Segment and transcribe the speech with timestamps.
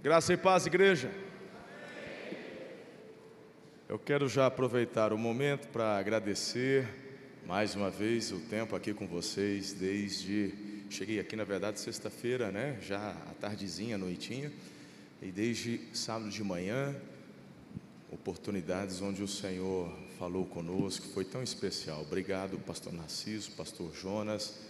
[0.00, 1.10] Graça e paz, igreja.
[3.88, 6.86] Eu quero já aproveitar o momento para agradecer
[7.44, 10.54] mais uma vez o tempo aqui com vocês, desde.
[10.88, 12.78] Cheguei aqui, na verdade, sexta-feira, né?
[12.80, 14.52] Já à tardezinha, noitinha.
[15.20, 16.94] E desde sábado de manhã,
[18.12, 22.02] oportunidades onde o Senhor falou conosco, foi tão especial.
[22.02, 24.60] Obrigado, pastor Narciso, pastor Jonas,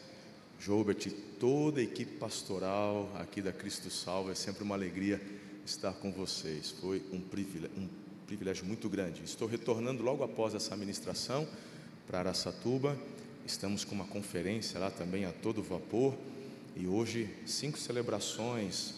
[0.61, 4.33] Jobert, toda a equipe pastoral aqui da Cristo Salvo.
[4.33, 5.21] É sempre uma alegria
[5.65, 6.71] estar com vocês.
[6.81, 7.89] Foi um privilégio, um
[8.27, 9.23] privilégio muito grande.
[9.23, 11.47] Estou retornando logo após essa ministração
[12.09, 12.99] para Araçatuba.
[13.47, 16.15] Estamos com uma conferência lá também a todo vapor.
[16.77, 18.95] E hoje, cinco celebrações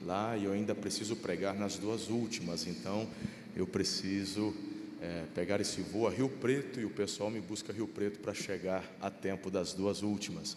[0.00, 2.66] lá e eu ainda preciso pregar nas duas últimas.
[2.66, 3.06] Então,
[3.54, 4.54] eu preciso
[5.00, 8.32] é, pegar esse voo a Rio Preto e o pessoal me busca Rio Preto para
[8.32, 10.56] chegar a tempo das duas últimas.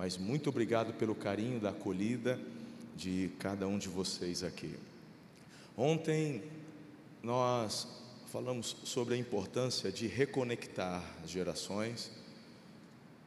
[0.00, 2.40] Mas muito obrigado pelo carinho da acolhida
[2.96, 4.74] de cada um de vocês aqui.
[5.76, 6.42] Ontem
[7.22, 7.86] nós
[8.32, 12.10] falamos sobre a importância de reconectar as gerações.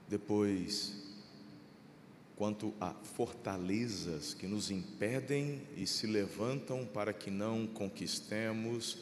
[0.09, 0.95] Depois,
[2.35, 8.97] quanto a fortalezas que nos impedem e se levantam para que não conquistemos.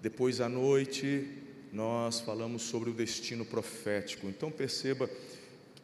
[0.00, 1.28] Depois à noite,
[1.74, 4.28] nós falamos sobre o destino profético.
[4.28, 5.10] Então perceba,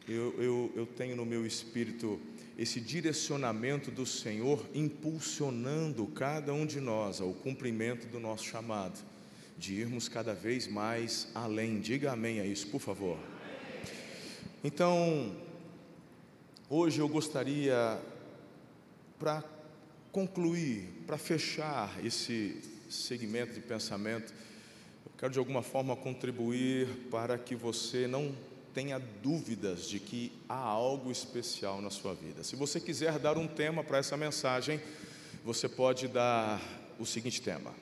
[0.07, 2.19] eu, eu, eu tenho no meu espírito
[2.57, 8.99] esse direcionamento do Senhor impulsionando cada um de nós ao cumprimento do nosso chamado,
[9.57, 11.79] de irmos cada vez mais além.
[11.79, 13.17] Diga amém a isso, por favor.
[14.63, 15.35] Então,
[16.75, 18.01] Hoje eu gostaria,
[19.19, 19.43] para
[20.11, 22.59] concluir, para fechar esse
[22.89, 24.33] segmento de pensamento,
[25.05, 28.33] eu quero de alguma forma contribuir para que você não
[28.73, 32.43] tenha dúvidas de que há algo especial na sua vida.
[32.43, 34.81] Se você quiser dar um tema para essa mensagem,
[35.45, 36.59] você pode dar
[36.99, 37.73] o seguinte tema: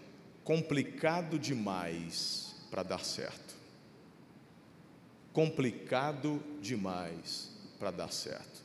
[0.43, 3.55] complicado demais para dar certo.
[5.33, 7.49] Complicado demais
[7.79, 8.61] para dar certo.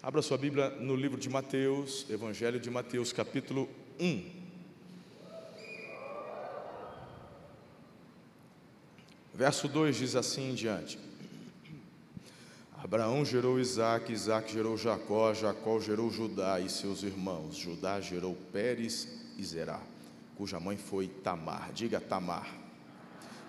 [0.00, 3.68] Abra sua Bíblia no livro de Mateus, Evangelho de Mateus, capítulo
[3.98, 4.44] 1.
[9.34, 10.98] Verso 2 diz assim em diante:
[12.84, 17.56] Abraão gerou Isaac, Isaac gerou Jacó, Jacó gerou Judá e seus irmãos.
[17.56, 19.08] Judá gerou Pérez
[19.38, 19.80] e Zerá,
[20.36, 21.72] cuja mãe foi Tamar.
[21.72, 22.46] Diga Tamar.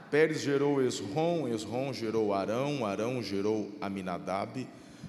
[0.10, 4.66] Pérez gerou Esrom, Esrom gerou Arão, Arão gerou Aminadab,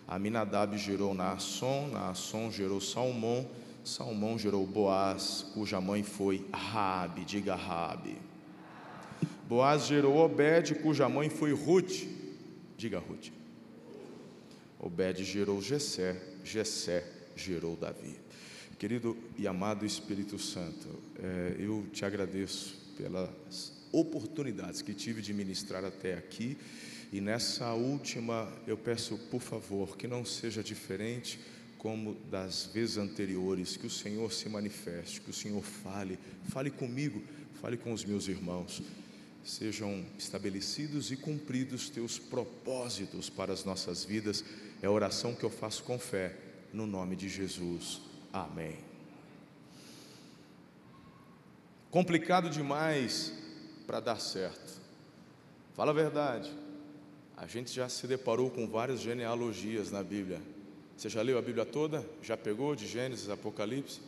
[0.08, 3.48] Aminadab gerou Naasson, Naasson gerou Salmão,
[3.84, 8.18] Salmão gerou Boaz, cuja mãe foi Raabe, diga Raabe.
[9.48, 12.08] Boaz gerou Obed, cuja mãe foi Ruth,
[12.76, 13.45] diga Ruth.
[14.78, 17.04] Obed gerou Jessé, Jessé
[17.34, 18.16] gerou Davi.
[18.78, 20.88] Querido e amado Espírito Santo,
[21.18, 26.58] é, eu te agradeço pelas oportunidades que tive de ministrar até aqui
[27.12, 31.38] e nessa última, eu peço, por favor, que não seja diferente
[31.78, 37.22] como das vezes anteriores, que o Senhor se manifeste, que o Senhor fale, fale comigo,
[37.60, 38.82] fale com os meus irmãos.
[39.44, 44.44] Sejam estabelecidos e cumpridos teus propósitos para as nossas vidas.
[44.82, 46.36] É a oração que eu faço com fé,
[46.72, 48.00] no nome de Jesus.
[48.32, 48.76] Amém.
[51.90, 53.32] Complicado demais
[53.86, 54.80] para dar certo.
[55.74, 56.52] Fala a verdade.
[57.36, 60.40] A gente já se deparou com várias genealogias na Bíblia.
[60.96, 62.04] Você já leu a Bíblia toda?
[62.22, 64.00] Já pegou de Gênesis, Apocalipse?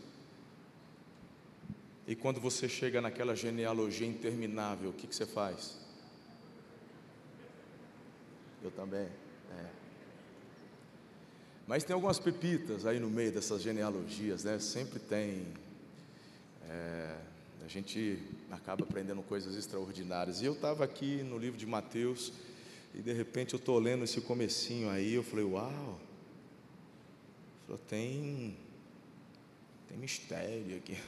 [2.07, 5.79] E quando você chega naquela genealogia interminável, o que, que você faz?
[8.63, 9.09] Eu também.
[11.69, 14.59] Mas tem algumas pepitas aí no meio dessas genealogias, né?
[14.59, 15.47] Sempre tem.
[16.67, 17.15] É,
[17.63, 18.19] a gente
[18.51, 20.41] acaba aprendendo coisas extraordinárias.
[20.41, 22.33] E eu estava aqui no livro de Mateus
[22.95, 26.01] e de repente eu estou lendo esse comecinho aí, eu falei, uau,
[27.67, 28.57] falou, tem,
[29.89, 30.97] tem mistério aqui.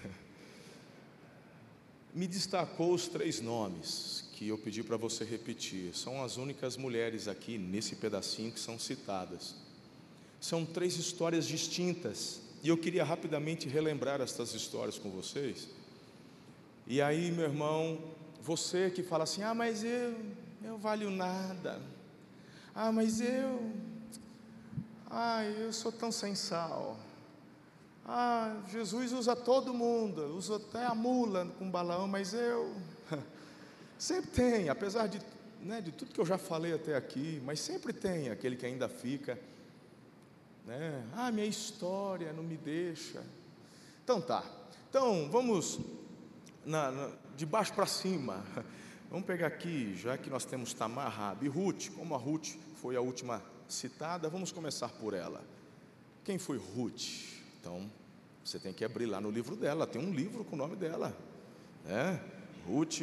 [2.13, 5.97] Me destacou os três nomes que eu pedi para você repetir.
[5.97, 9.70] São as únicas mulheres aqui nesse pedacinho que são citadas.
[10.41, 12.41] São três histórias distintas.
[12.63, 15.69] E eu queria rapidamente relembrar estas histórias com vocês.
[16.87, 17.99] E aí, meu irmão,
[18.43, 20.15] você que fala assim: ah, mas eu
[20.63, 21.81] eu valho nada.
[22.75, 23.73] Ah, mas eu.
[25.11, 26.35] Ah, eu sou tão sem.
[28.05, 32.75] Ah, Jesus usa todo mundo, usa até a mula com balão, mas eu.
[33.99, 35.21] Sempre tem, apesar de,
[35.61, 38.89] né, de tudo que eu já falei até aqui, mas sempre tem aquele que ainda
[38.89, 39.39] fica.
[40.67, 41.05] Né?
[41.15, 43.25] Ah, minha história não me deixa.
[44.05, 44.45] Então tá,
[44.89, 45.79] Então, vamos
[46.65, 48.45] na, na, de baixo para cima.
[49.11, 53.01] Vamos pegar aqui, já que nós temos Tamar, Rabi Ruth, como a Ruth foi a
[53.01, 55.43] última citada, vamos começar por ela.
[56.23, 57.03] Quem foi Ruth?
[57.59, 57.91] Então,
[58.45, 61.13] você tem que abrir lá no livro dela, tem um livro com o nome dela.
[61.85, 62.23] Né?
[62.67, 63.01] Ruth,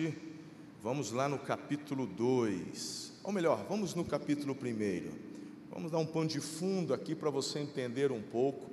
[0.82, 3.20] vamos lá no capítulo 2.
[3.24, 5.27] Ou melhor, vamos no capítulo 1.
[5.70, 8.72] Vamos dar um pano de fundo aqui para você entender um pouco.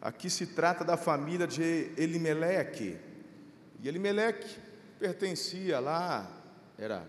[0.00, 2.96] Aqui se trata da família de Elimeleque.
[3.82, 4.58] E Elimeleque
[4.98, 6.30] pertencia lá,
[6.78, 7.06] era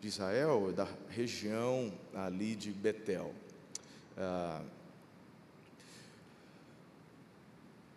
[0.00, 3.34] de Israel, da região ali de Betel.
[4.16, 4.62] Ah,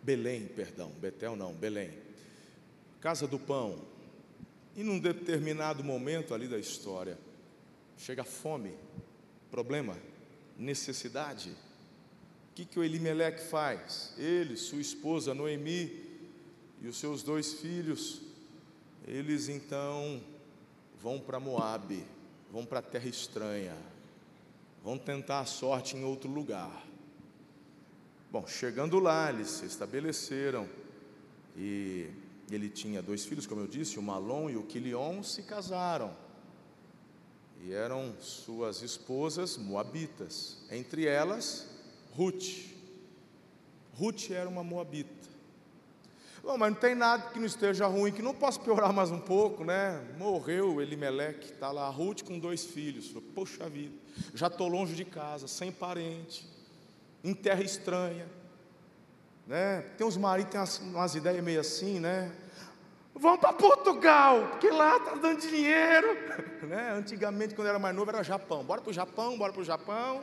[0.02, 1.90] Belém, perdão, Betel não, Belém.
[3.00, 3.78] Casa do Pão.
[4.76, 7.18] E num determinado momento ali da história,
[7.98, 8.74] chega fome,
[9.50, 9.96] problema,
[10.60, 11.50] necessidade.
[12.50, 14.12] O que, que o Elimeleque faz?
[14.18, 16.08] Ele, sua esposa Noemi
[16.80, 18.20] e os seus dois filhos,
[19.06, 20.20] eles então
[21.00, 22.04] vão para Moabe,
[22.52, 23.76] vão para a terra estranha,
[24.84, 26.86] vão tentar a sorte em outro lugar.
[28.30, 30.68] Bom, chegando lá, eles se estabeleceram
[31.56, 32.08] e
[32.50, 36.14] ele tinha dois filhos, como eu disse, o Malom e o Quilion se casaram.
[37.62, 41.68] E eram suas esposas moabitas, entre elas
[42.12, 42.70] Ruth.
[43.94, 45.20] Ruth era uma moabita.
[46.42, 49.18] Bom, mas não tem nada que não esteja ruim, que não possa piorar mais um
[49.18, 50.02] pouco, né?
[50.16, 53.14] Morreu Elimeleque, está lá, Ruth com dois filhos.
[53.34, 53.94] Poxa vida,
[54.34, 56.48] já estou longe de casa, sem parente,
[57.22, 58.26] em terra estranha.
[59.46, 59.82] Né?
[59.98, 62.32] Tem uns maridos que têm umas, umas ideias meio assim, né?
[63.20, 66.08] Vamos para Portugal, porque lá está dando dinheiro.
[66.60, 66.92] Né?
[66.92, 68.62] Antigamente, quando eu era mais novo, era Japão.
[68.62, 70.20] Bora para o Japão, bora para o Japão.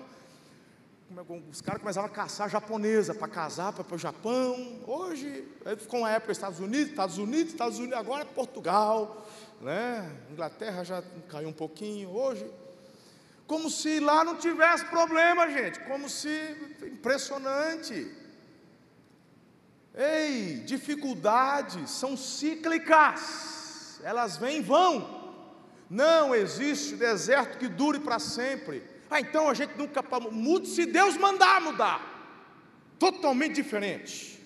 [1.51, 4.79] Os caras começavam a caçar japonesa para casar, para o Japão.
[4.85, 5.45] Hoje,
[5.79, 9.27] ficou uma época Estados Unidos, Estados Unidos, Estados Unidos, agora é Portugal.
[9.59, 10.09] Né?
[10.31, 12.09] Inglaterra já caiu um pouquinho.
[12.11, 12.49] Hoje,
[13.45, 15.79] como se lá não tivesse problema, gente.
[15.81, 16.29] Como se.
[16.83, 18.26] Impressionante.
[19.97, 23.99] Ei, dificuldades são cíclicas.
[24.03, 25.25] Elas vêm e vão.
[25.89, 28.83] Não existe deserto que dure para sempre.
[29.09, 32.15] Ah, então a gente nunca muda se Deus mandar mudar.
[32.99, 34.37] Totalmente diferente.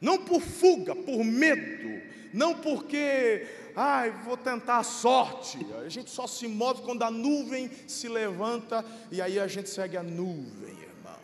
[0.00, 5.64] Não por fuga, por medo, não porque, ai, vou tentar a sorte.
[5.84, 9.96] A gente só se move quando a nuvem se levanta e aí a gente segue
[9.96, 11.18] a nuvem, irmão.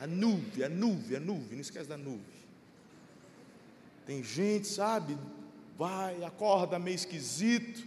[0.00, 2.43] A nuvem, a nuvem, a nuvem, não esquece da nuvem.
[4.06, 5.16] Tem gente, sabe,
[5.78, 7.84] vai, acorda meio esquisito,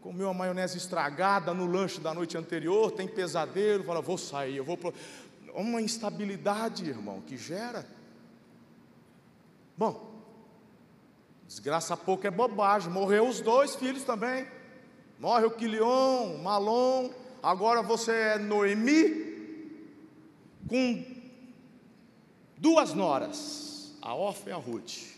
[0.00, 4.64] comeu uma maionese estragada no lanche da noite anterior, tem pesadelo, fala, vou sair, eu
[4.64, 4.76] vou.
[4.76, 4.92] Pro...
[5.54, 7.86] Uma instabilidade, irmão, que gera.
[9.76, 10.22] Bom,
[11.46, 12.90] desgraça pouco é bobagem.
[12.90, 14.46] Morreu os dois filhos também.
[15.18, 17.10] Morre o Quilion, Malom.
[17.42, 19.26] Agora você é Noemi,
[20.68, 21.04] com
[22.56, 25.15] duas noras, a Orfa e a Ruth,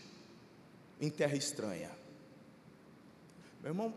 [0.99, 1.91] em terra estranha.
[3.61, 3.93] Meu irmão,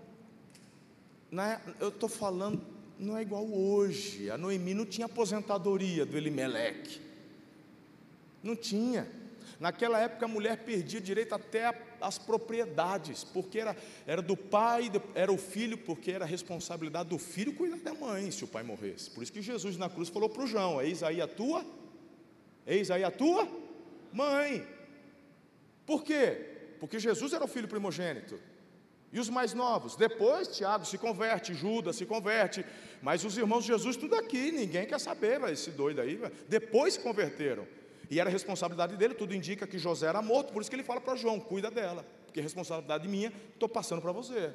[1.31, 2.61] na, eu estou falando,
[2.99, 4.31] não é igual hoje.
[4.31, 7.01] A Noemi não tinha aposentadoria do Elimeleque.
[8.43, 9.09] Não tinha.
[9.59, 15.33] Naquela época a mulher perdia direito até as propriedades, porque era, era do pai, era
[15.33, 19.11] o filho, porque era responsabilidade do filho cuidar da mãe se o pai morresse.
[19.11, 21.65] Por isso que Jesus na cruz falou para o João: Eis aí a tua,
[22.67, 23.47] eis aí a tua
[24.13, 24.67] mãe.
[25.87, 26.52] Por quê?
[26.83, 28.41] Porque Jesus era o filho primogênito.
[29.13, 29.95] E os mais novos?
[29.95, 32.67] Depois Tiago se converte, Judas se converte,
[33.01, 37.01] mas os irmãos de Jesus tudo aqui, ninguém quer saber, esse doido aí, depois se
[37.01, 37.69] converteram.
[38.11, 41.01] E era responsabilidade dele, tudo indica que José era morto, por isso que ele fala
[41.01, 44.53] para João, cuida dela, porque é responsabilidade minha, estou passando para você.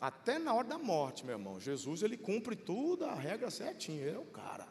[0.00, 4.16] Até na hora da morte, meu irmão, Jesus ele cumpre tudo, a regra certinha, ele
[4.16, 4.66] é o cara.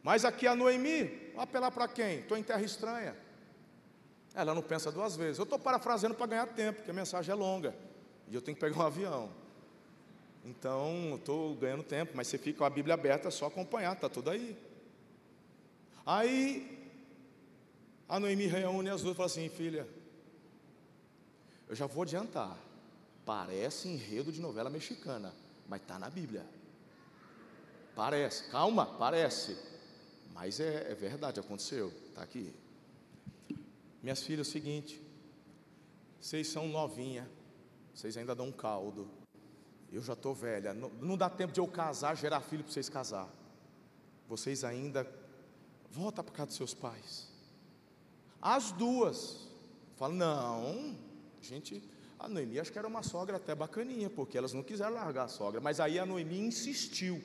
[0.00, 2.20] Mas aqui a Noemi, apelar para quem?
[2.20, 3.23] Estou em terra estranha.
[4.34, 5.38] Ela não pensa duas vezes.
[5.38, 7.74] Eu estou parafraseando para ganhar tempo, porque a mensagem é longa.
[8.28, 9.30] E eu tenho que pegar um avião.
[10.44, 14.08] Então, estou ganhando tempo, mas você fica com a Bíblia aberta, é só acompanhar, está
[14.08, 14.58] tudo aí.
[16.04, 16.92] Aí,
[18.08, 19.88] a Noemi reúne as duas e fala assim: filha,
[21.68, 22.58] eu já vou adiantar.
[23.24, 25.32] Parece enredo de novela mexicana,
[25.66, 26.44] mas está na Bíblia.
[27.96, 29.56] Parece, calma, parece.
[30.34, 32.52] Mas é, é verdade, aconteceu, está aqui.
[34.04, 35.02] Minhas filhas, é o seguinte,
[36.20, 37.26] vocês são novinha,
[37.94, 39.08] vocês ainda dão um caldo.
[39.90, 42.90] Eu já estou velha, não, não, dá tempo de eu casar, gerar filho para vocês
[42.90, 43.26] casar.
[44.28, 45.10] Vocês ainda
[45.90, 47.32] volta para casa dos seus pais.
[48.42, 49.48] As duas.
[49.96, 50.98] Fala, não,
[51.40, 51.82] gente,
[52.18, 55.28] a Noemi acho que era uma sogra até bacaninha, porque elas não quiseram largar a
[55.28, 57.24] sogra, mas aí a Noemi insistiu.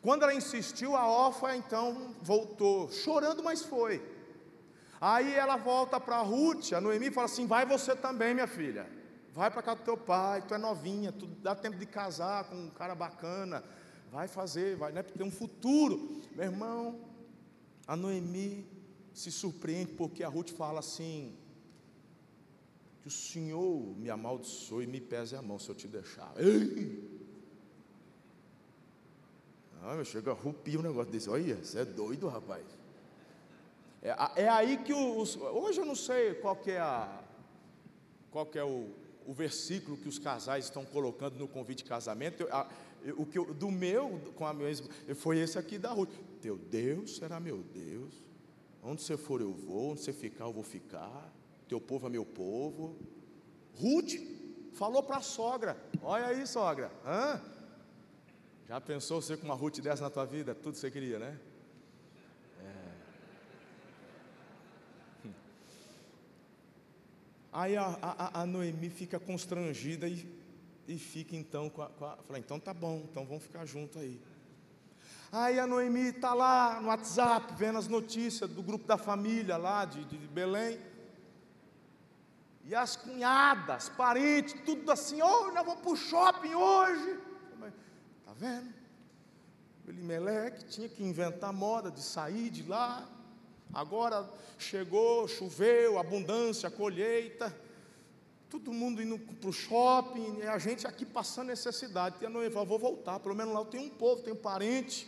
[0.00, 4.16] Quando ela insistiu, a órfã então voltou, chorando, mas foi.
[5.00, 8.88] Aí ela volta para Ruth, a Noemi fala assim: vai você também, minha filha.
[9.32, 12.56] Vai para casa do teu pai, tu é novinha, tu dá tempo de casar com
[12.56, 13.62] um cara bacana.
[14.10, 16.22] Vai fazer, vai, né, ter um futuro.
[16.34, 16.98] Meu irmão,
[17.86, 18.66] a Noemi
[19.14, 21.36] se surpreende porque a Ruth fala assim:
[23.02, 26.32] que o Senhor me amaldiçoe e me pese a mão se eu te deixar.
[26.36, 27.16] Ei!
[29.82, 31.30] Ah, chega a rupir um negócio desse.
[31.30, 32.64] Olha, você é doido, rapaz.
[34.02, 35.36] É, é aí que os.
[35.36, 37.22] Hoje eu não sei qual que é, a,
[38.30, 38.90] qual que é o,
[39.26, 42.42] o versículo que os casais estão colocando no convite de casamento.
[42.42, 42.68] Eu, a,
[43.16, 46.12] o que eu, do meu, com a mesma, foi esse aqui da Ruth.
[46.40, 48.14] Teu Deus será meu Deus.
[48.82, 51.32] Onde você for eu vou, onde você ficar eu vou ficar.
[51.68, 52.96] Teu povo é meu povo.
[53.74, 54.14] Ruth
[54.72, 56.90] falou para a sogra: Olha aí, sogra.
[57.04, 57.40] Hã?
[58.68, 60.54] Já pensou você com uma Ruth dessa na tua vida?
[60.54, 61.38] Tudo você queria, né?
[67.52, 70.28] Aí a, a, a, Noemi fica constrangida e,
[70.86, 72.16] e fica então com a, com a.
[72.16, 74.20] Fala, então tá bom, então vamos ficar junto aí.
[75.30, 79.84] Aí a Noemi está lá no WhatsApp, vendo as notícias do grupo da família lá
[79.84, 80.78] de, de Belém.
[82.64, 87.28] E as cunhadas, parentes, tudo assim, oh, nós vamos para o shopping hoje
[88.38, 88.72] vendo?
[89.84, 93.06] O Elimeleque tinha que inventar moda de sair de lá.
[93.72, 97.54] Agora chegou, choveu, abundância, colheita.
[98.48, 102.16] Todo mundo indo para o shopping, a gente aqui passando necessidade.
[102.20, 105.06] E a noiva vou voltar, pelo menos lá eu tenho um povo, tenho parente.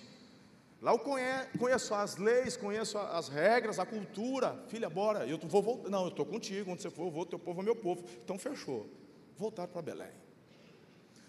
[0.83, 4.63] Lá eu conheço, conheço as leis, conheço as regras, a cultura.
[4.69, 5.91] Filha, bora, eu vou voltar.
[5.91, 8.05] Não, eu estou contigo, onde você for, eu vou, teu povo é meu povo.
[8.25, 8.89] Então fechou.
[9.37, 10.13] Voltar para Belém.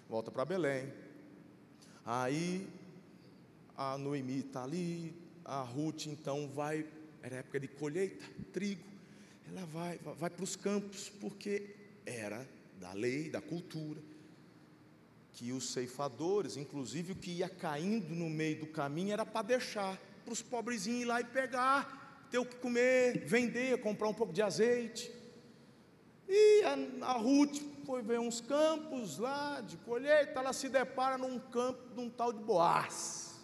[0.09, 0.93] Volta para Belém.
[2.05, 2.67] Aí
[3.77, 6.85] a Noemi está ali, a Ruth então vai,
[7.23, 8.83] era época de colheita, trigo,
[9.47, 11.75] ela vai, vai para os campos, porque
[12.05, 12.47] era
[12.79, 14.01] da lei, da cultura,
[15.33, 19.99] que os ceifadores, inclusive o que ia caindo no meio do caminho, era para deixar
[20.23, 24.33] para os pobrezinhos ir lá e pegar, ter o que comer, vender, comprar um pouco
[24.33, 25.11] de azeite.
[26.27, 31.39] E a, a Ruth foi ver uns campos lá de colheita, ela se depara num
[31.39, 33.41] campo de um tal de Boaz.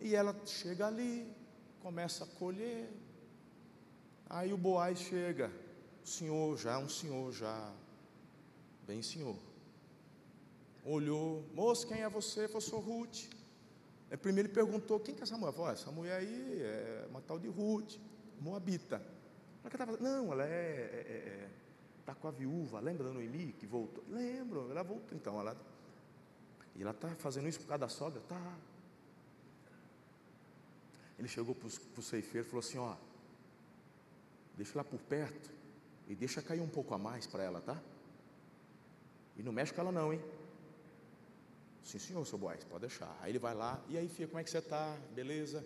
[0.00, 1.30] E ela chega ali,
[1.80, 2.88] começa a colher.
[4.28, 5.50] Aí o Boaz chega,
[6.04, 7.72] o senhor já, um senhor já,
[8.86, 9.36] bem senhor.
[10.84, 12.48] Olhou, moço, quem é você?
[12.52, 13.24] Eu sou Ruth.
[14.10, 15.52] Aí primeiro ele perguntou, quem que é essa mulher?
[15.52, 17.96] Falei, essa mulher aí é uma tal de Ruth,
[18.40, 19.02] Moabita.
[20.00, 21.50] Não, ela é, é, é, é
[22.10, 24.02] está com a viúva, lembra da Noemi que voltou?
[24.08, 25.16] Lembro, ela voltou.
[25.16, 25.56] Então, ela.
[26.74, 28.20] E ela está fazendo isso por causa da sogra?
[28.28, 28.56] Tá.
[31.20, 32.96] Ele chegou para o ceifeiro e falou assim: ó,
[34.56, 35.50] deixa ela por perto
[36.08, 37.78] e deixa cair um pouco a mais para ela, tá?
[39.36, 40.20] E não mexe com ela não, hein?
[41.84, 43.14] Sim, senhor, seu Boaz, pode deixar.
[43.20, 44.96] Aí ele vai lá, e aí, filha, como é que você está?
[45.14, 45.62] Beleza?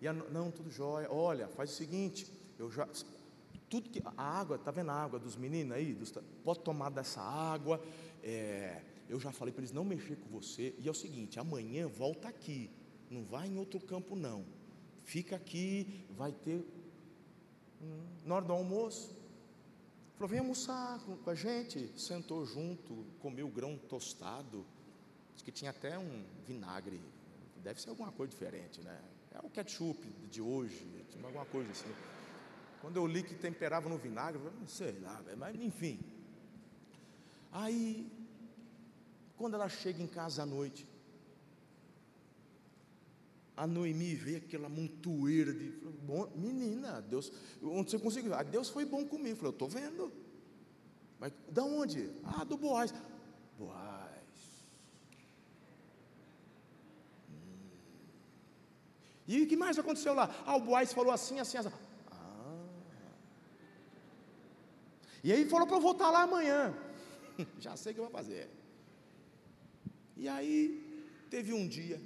[0.00, 1.10] E a, não, tudo jóia.
[1.10, 2.88] Olha, faz o seguinte, eu já
[3.68, 5.94] tudo que a água, tá vendo a água dos meninos aí?
[5.94, 6.14] Dos,
[6.44, 7.82] pode tomar dessa água.
[8.22, 10.76] É, eu já falei para eles não mexer com você.
[10.78, 12.70] E é o seguinte: amanhã volta aqui,
[13.10, 14.44] não vai em outro campo não.
[15.06, 16.66] Fica aqui, vai ter
[18.24, 19.16] na hora do almoço.
[20.16, 21.92] Falou, vem almoçar com a gente.
[21.96, 24.66] Sentou junto, comeu grão tostado.
[25.32, 27.00] Diz que tinha até um vinagre.
[27.62, 29.00] Deve ser alguma coisa diferente, né?
[29.32, 30.84] É o ketchup de hoje,
[31.22, 31.94] alguma coisa assim.
[32.80, 36.00] Quando eu li que temperava no vinagre, eu não sei lá, mas enfim.
[37.52, 38.10] Aí,
[39.36, 40.84] quando ela chega em casa à noite,
[43.56, 45.70] a Noemi vê aquela montoeira de.
[46.02, 47.32] Bom, menina, Deus,
[47.62, 48.34] onde você conseguiu?
[48.34, 49.36] Ah, Deus foi bom comigo.
[49.36, 50.12] Falei, eu estou vendo.
[51.18, 52.10] Mas da onde?
[52.22, 52.92] Ah, do Boaz.
[53.58, 54.66] Boaz.
[57.30, 57.68] Hum.
[59.26, 60.34] E o que mais aconteceu lá?
[60.44, 61.70] Ah, o Boaz falou assim, assim, assim.
[65.24, 66.72] E aí falou para eu voltar lá amanhã.
[67.58, 68.48] Já sei o que eu vou fazer.
[70.16, 70.58] E aí
[71.28, 72.00] teve um dia.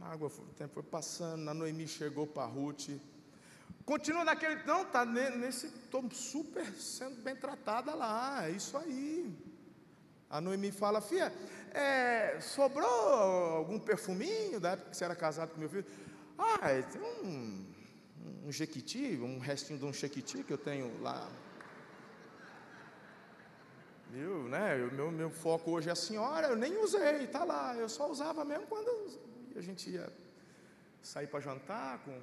[0.00, 2.90] A água, o tempo foi passando, a Noemi chegou para Ruth.
[3.84, 4.62] Continua naquele.
[4.64, 5.66] Não, está nesse.
[5.66, 8.46] Estou super sendo bem tratada lá.
[8.46, 9.32] É isso aí.
[10.28, 11.32] A Noemi fala, filha,
[11.72, 15.86] é, sobrou algum perfuminho da época que você era casado com meu filho?
[16.36, 16.58] Ah,
[16.92, 17.64] tem um,
[18.44, 21.30] um jequiti, um restinho de um jequiti que eu tenho lá.
[24.10, 24.74] Viu, né?
[24.84, 27.74] O meu, meu foco hoje é a senhora, eu nem usei, está lá.
[27.76, 28.90] Eu só usava mesmo quando
[29.58, 30.12] a gente ia
[31.02, 32.18] sair para jantar com.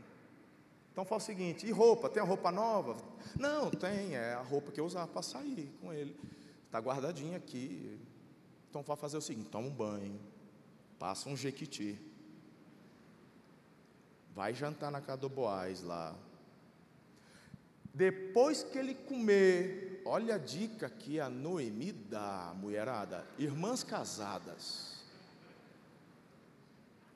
[0.92, 2.10] Então fala o seguinte, e roupa?
[2.10, 2.96] Tem a roupa nova?
[3.40, 6.16] Não, tem, é a roupa que eu usava para sair com ele.
[6.66, 8.00] Está guardadinha aqui.
[8.70, 10.20] Então vai fazer o seguinte, toma um banho,
[10.98, 12.00] passa um jequiti,
[14.34, 16.16] vai jantar na casa do Boaz lá.
[17.94, 24.93] Depois que ele comer, olha a dica que a Noemi dá, mulherada, irmãs casadas.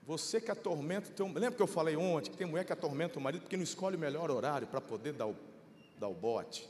[0.07, 1.25] Você que atormenta o teu.
[1.25, 3.97] Lembra que eu falei ontem que tem mulher que atormenta o marido porque não escolhe
[3.97, 5.35] o melhor horário para poder dar o,
[5.99, 6.67] dar o bote?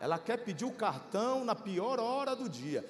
[0.00, 2.84] Ela quer pedir o cartão na pior hora do dia.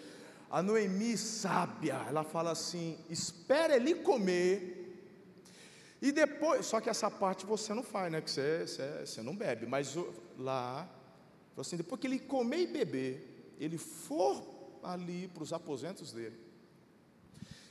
[0.51, 4.77] A Noemi, sábia, ela fala assim: espera ele comer.
[6.01, 8.23] E depois, só que essa parte você não faz, né?
[8.23, 9.67] Que você, você, você não bebe.
[9.67, 9.95] Mas
[10.39, 10.89] lá,
[11.55, 14.43] assim, depois que ele comer e beber, ele for
[14.83, 16.48] ali para os aposentos dele.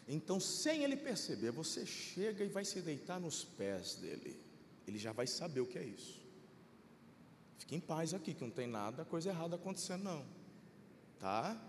[0.07, 4.39] Então, sem ele perceber, você chega e vai se deitar nos pés dele.
[4.87, 6.21] Ele já vai saber o que é isso.
[7.59, 10.25] Fique em paz aqui, que não tem nada, coisa errada acontecendo, não.
[11.19, 11.59] Tá?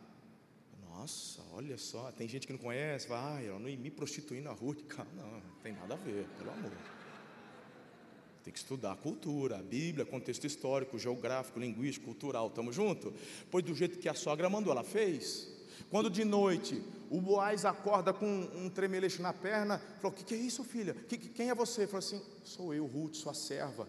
[0.88, 4.76] Nossa, olha só, tem gente que não conhece, vai, eu não me prostituir na rua,
[4.86, 6.72] calma, não, não tem nada a ver, pelo amor.
[8.44, 13.12] Tem que estudar a cultura, a Bíblia, contexto histórico, geográfico, linguístico, cultural, estamos juntos?
[13.50, 15.48] Pois do jeito que a sogra mandou, ela fez.
[15.90, 20.34] Quando de noite o Boaz acorda com um tremeleixo na perna, falou: O que, que,
[20.34, 20.94] é isso, filha?
[20.94, 21.86] Que, quem é você?
[21.86, 23.88] Falou assim: Sou eu, Ruth, sua serva.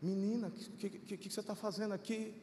[0.00, 2.34] Menina, o que, que, que, você está fazendo aqui?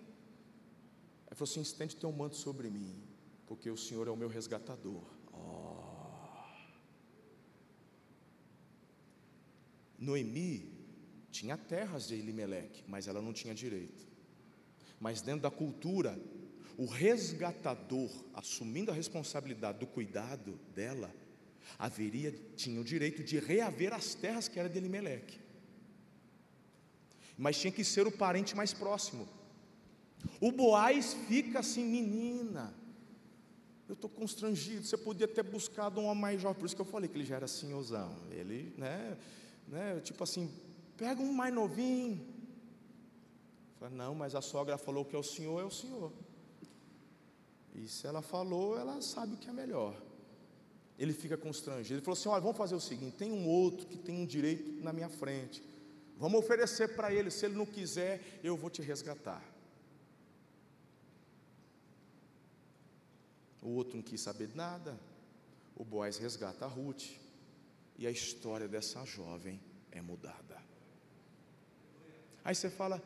[1.28, 3.10] Ele falou assim: Estende teu manto sobre mim
[3.50, 5.02] porque o Senhor é o meu resgatador.
[5.34, 5.80] Oh.
[9.98, 10.72] Noemi
[11.32, 14.08] tinha terras de Elimeleque, mas ela não tinha direito.
[15.00, 16.16] Mas dentro da cultura,
[16.80, 21.14] o resgatador, assumindo a responsabilidade do cuidado dela,
[21.78, 25.38] haveria, tinha o direito de reaver as terras que eram de Elimeleque.
[27.38, 29.28] Mas tinha que ser o parente mais próximo.
[30.40, 32.74] O Boaz fica assim, menina,
[33.86, 34.86] eu estou constrangido.
[34.86, 37.26] Você podia ter buscado um homem mais jovem, por isso que eu falei que ele
[37.26, 38.16] já era senhorzão.
[38.32, 39.18] Ele, né,
[39.68, 40.50] né tipo assim,
[40.96, 42.26] pega um mais novinho.
[43.78, 46.14] Falei, não, mas a sogra falou que é o senhor, é o senhor.
[47.76, 49.96] E se ela falou, ela sabe o que é melhor.
[50.98, 51.96] Ele fica constrangido.
[51.96, 54.84] Ele falou assim: olha, vamos fazer o seguinte: tem um outro que tem um direito
[54.84, 55.64] na minha frente.
[56.18, 57.32] Vamos oferecer para ele.
[57.32, 59.42] Se ele não quiser, eu vou te resgatar.
[63.62, 65.00] O outro não quis saber de nada.
[65.76, 67.06] O Boaz resgata a Ruth.
[67.98, 70.62] E a história dessa jovem é mudada.
[72.44, 73.02] Aí você fala,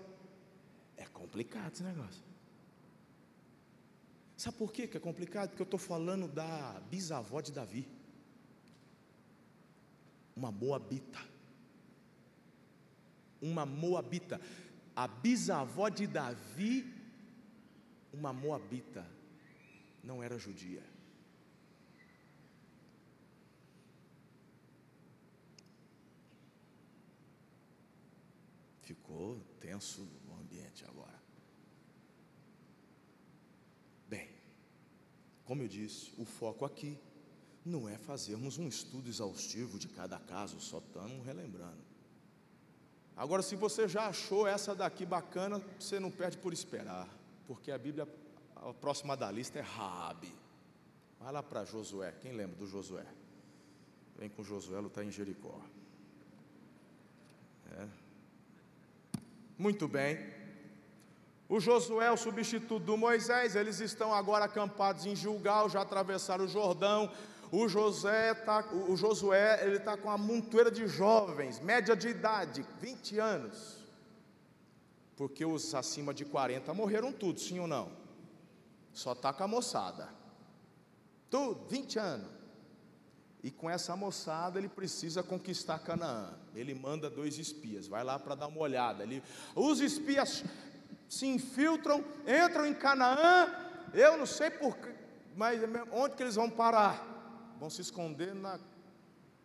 [0.96, 2.33] é complicado esse negócio.
[4.44, 5.52] Sabe por quê que é complicado?
[5.52, 7.88] Porque eu estou falando da bisavó de Davi.
[10.36, 11.20] Uma moabita.
[13.42, 14.42] Uma moabita.
[14.94, 16.94] A bisavó de Davi,
[18.12, 19.10] uma moabita
[20.04, 20.84] não era judia.
[28.82, 31.24] Ficou tenso o ambiente agora.
[34.14, 34.30] Bem,
[35.46, 36.98] como eu disse, o foco aqui
[37.66, 41.82] não é fazermos um estudo exaustivo de cada caso, só estamos relembrando.
[43.16, 47.08] Agora, se você já achou essa daqui bacana, você não perde por esperar,
[47.48, 48.08] porque a Bíblia
[48.56, 50.34] a próxima da lista é Raabe.
[51.20, 52.14] Vai lá para Josué.
[52.22, 53.06] Quem lembra do Josué?
[54.18, 55.60] Vem com Josué lutar em Jericó.
[57.78, 57.88] É.
[59.58, 60.43] Muito bem.
[61.54, 66.48] O Josué, o substituto do Moisés, eles estão agora acampados em Gilgal, já atravessaram o
[66.48, 67.12] Jordão.
[67.52, 72.66] O José tá, o Josué, ele está com uma montoeira de jovens, média de idade,
[72.82, 73.78] 20 anos.
[75.16, 77.92] Porque os acima de 40 morreram tudo, sim ou não?
[78.92, 80.10] Só está com a moçada.
[81.30, 82.32] Tudo, 20 anos.
[83.44, 86.34] E com essa moçada ele precisa conquistar Canaã.
[86.56, 89.04] Ele manda dois espias, vai lá para dar uma olhada.
[89.04, 89.22] Ele,
[89.54, 90.44] os espias
[91.14, 93.48] se infiltram, entram em Canaã.
[93.94, 94.76] Eu não sei por
[95.36, 95.60] mas
[95.92, 97.56] onde que eles vão parar?
[97.60, 98.60] Vão se esconder na,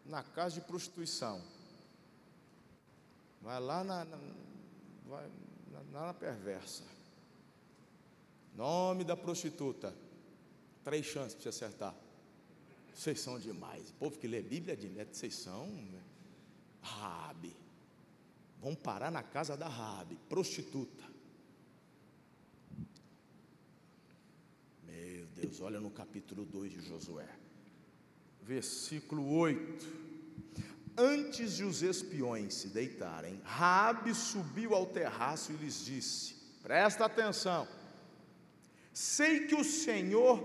[0.04, 1.42] na casa de prostituição.
[3.40, 4.18] Vai lá na, na,
[5.06, 5.30] vai,
[5.92, 6.84] na, na perversa.
[8.54, 9.94] Nome da prostituta.
[10.84, 11.94] Três chances para você acertar.
[12.94, 13.90] Vocês são demais.
[13.90, 14.76] O povo que lê Bíblia,
[15.10, 15.66] vocês são.
[15.66, 16.02] Né?
[16.82, 17.54] Rabi.
[18.60, 21.17] vamos parar na casa da Rabi, prostituta.
[24.98, 27.28] Meu Deus, olha no capítulo 2 de Josué,
[28.42, 29.86] versículo 8.
[30.96, 37.68] Antes de os espiões se deitarem, Rabi subiu ao terraço e lhes disse: Presta atenção.
[38.92, 40.42] Sei que o Senhor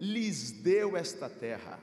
[0.00, 1.78] lhes deu esta terra.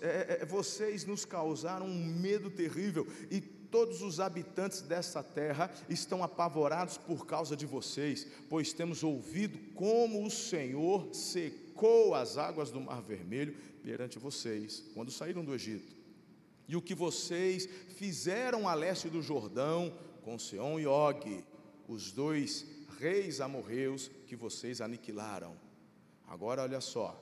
[0.00, 3.40] É, é, vocês nos causaram um medo terrível e
[3.72, 10.24] todos os habitantes dessa terra estão apavorados por causa de vocês, pois temos ouvido como
[10.24, 15.96] o Senhor secou as águas do Mar Vermelho perante vocês, quando saíram do Egito.
[16.68, 21.42] E o que vocês fizeram a leste do Jordão, com Seom e Og,
[21.88, 22.66] os dois
[23.00, 25.56] reis amorreus que vocês aniquilaram.
[26.28, 27.18] Agora olha só,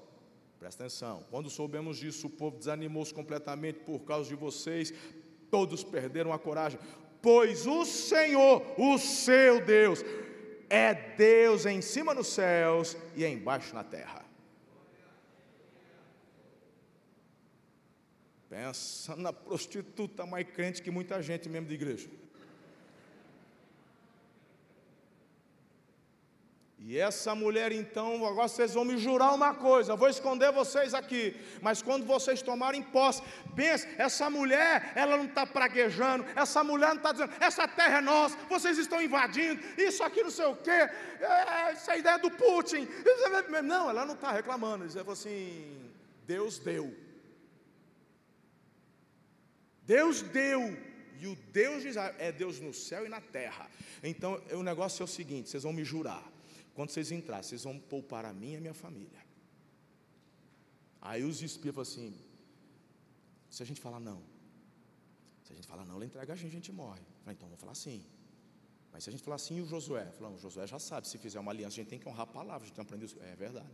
[0.59, 1.25] presta atenção.
[1.31, 4.93] Quando soubemos disso, o povo desanimou-se completamente por causa de vocês,
[5.51, 6.79] todos perderam a coragem,
[7.21, 10.05] pois o Senhor, o seu Deus,
[10.69, 14.25] é Deus em cima nos céus e embaixo na terra.
[18.49, 22.09] Pensa na prostituta mais crente que muita gente mesmo de igreja.
[26.83, 31.37] E essa mulher, então, agora vocês vão me jurar uma coisa, vou esconder vocês aqui,
[31.61, 33.23] mas quando vocês tomarem posse,
[33.55, 38.01] pense, essa mulher, ela não está praguejando, essa mulher não está dizendo, essa terra é
[38.01, 42.31] nossa, vocês estão invadindo, isso aqui não sei o quê, é, essa é ideia do
[42.31, 42.89] Putin.
[43.63, 45.93] Não, ela não está reclamando, ela falou assim:
[46.27, 46.97] Deus deu.
[49.83, 50.77] Deus deu,
[51.21, 53.69] e o Deus de Israel é Deus no céu e na terra.
[54.03, 56.40] Então o negócio é o seguinte: vocês vão me jurar.
[56.81, 59.23] Quando vocês entrarem, vocês vão poupar a mim e a minha família.
[60.99, 62.19] Aí os espíritos assim:
[63.51, 64.23] se a gente falar não,
[65.45, 67.03] se a gente falar não, ele entrega a gente, a gente morre.
[67.27, 68.03] Então vamos falar sim.
[68.91, 70.11] Mas se a gente falar sim, e o Josué?
[70.19, 72.63] O Josué já sabe, se fizer uma aliança, a gente tem que honrar a palavra,
[72.63, 73.21] a gente tem que aprender isso.
[73.21, 73.69] É verdade.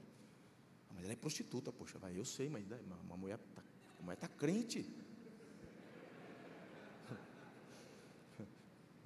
[0.91, 2.67] Ah, mas ela é prostituta, poxa, vai, eu sei, mas
[3.05, 3.63] uma mulher está
[4.01, 4.85] mulher está crente.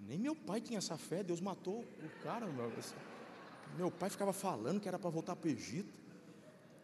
[0.09, 2.47] Nem meu pai tinha essa fé, Deus matou o cara.
[2.47, 2.73] Meu.
[3.77, 6.01] Meu pai ficava falando que era para voltar para o Egito.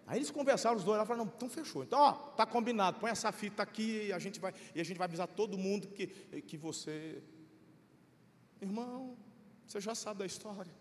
[0.07, 1.83] Aí eles conversaram os dois lá e falaram, não, então fechou.
[1.83, 4.96] Então, ó, tá combinado, põe essa fita aqui e a gente vai, e a gente
[4.96, 6.07] vai avisar todo mundo que,
[6.42, 7.22] que você.
[8.61, 9.16] Irmão,
[9.66, 10.72] você já sabe da história.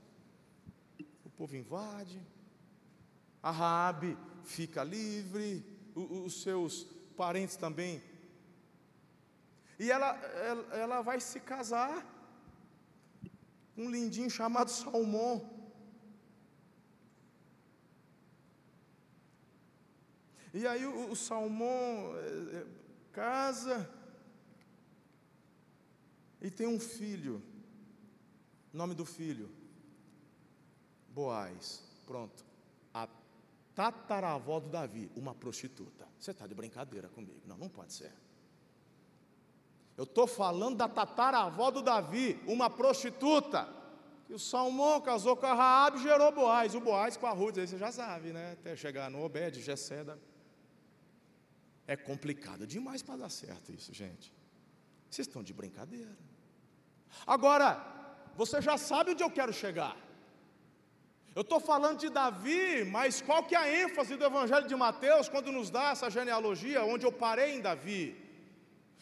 [1.26, 2.22] O povo invade,
[3.42, 5.66] a Raabe fica livre,
[5.96, 6.84] os seus
[7.18, 8.02] parentes também.
[9.80, 12.06] E ela, ela, ela vai se casar
[13.74, 15.55] com um lindinho chamado Salmão.
[20.56, 22.66] E aí o, o Salmão é, é,
[23.12, 23.90] casa
[26.42, 27.44] e tem um filho.
[28.72, 29.50] Nome do filho?
[31.10, 31.84] Boaz.
[32.06, 32.46] Pronto.
[32.94, 33.06] A
[33.76, 36.08] tataravó do Davi, uma prostituta.
[36.18, 37.42] Você está de brincadeira comigo?
[37.46, 38.14] Não, não pode ser.
[39.98, 43.68] Eu estou falando da tataravó do Davi, uma prostituta.
[44.30, 46.74] E o Salmão casou com a Raabe e gerou Boaz.
[46.76, 48.54] O Boaz com a Ruth, aí você já sabe, né?
[48.54, 50.06] Até chegar no Obed, Gessé,
[51.88, 54.34] é complicado demais para dar certo isso, gente.
[55.10, 56.16] Vocês estão de brincadeira.
[57.26, 57.70] Agora,
[58.36, 59.96] você já sabe onde eu quero chegar.
[61.36, 65.28] Eu estou falando de Davi, mas qual que é a ênfase do Evangelho de Mateus
[65.28, 68.16] quando nos dá essa genealogia, onde eu parei em Davi?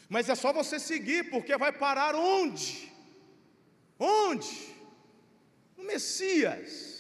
[0.10, 2.92] Mas é só você seguir, porque vai parar onde?
[4.00, 4.76] Onde?
[5.78, 6.93] No Messias.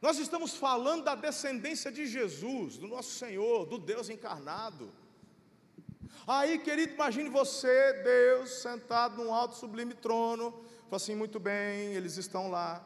[0.00, 4.92] Nós estamos falando da descendência de Jesus, do nosso Senhor, do Deus encarnado.
[6.26, 10.52] Aí, querido, imagine você, Deus, sentado num alto sublime trono,
[10.84, 12.84] fala assim: muito bem, eles estão lá,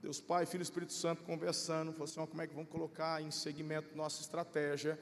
[0.00, 3.30] Deus Pai, Filho e Espírito Santo conversando, falou assim: como é que vamos colocar em
[3.30, 4.98] segmento nossa estratégia?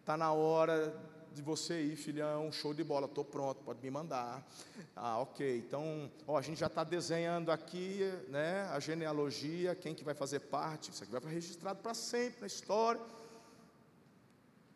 [0.00, 0.94] Está na hora
[1.34, 4.46] de você ir, filhão, show de bola, estou pronto, pode me mandar.
[4.94, 10.04] Ah, ok, então, ó, a gente já está desenhando aqui né, a genealogia, quem que
[10.04, 13.02] vai fazer parte, isso aqui vai ficar registrado para sempre na história.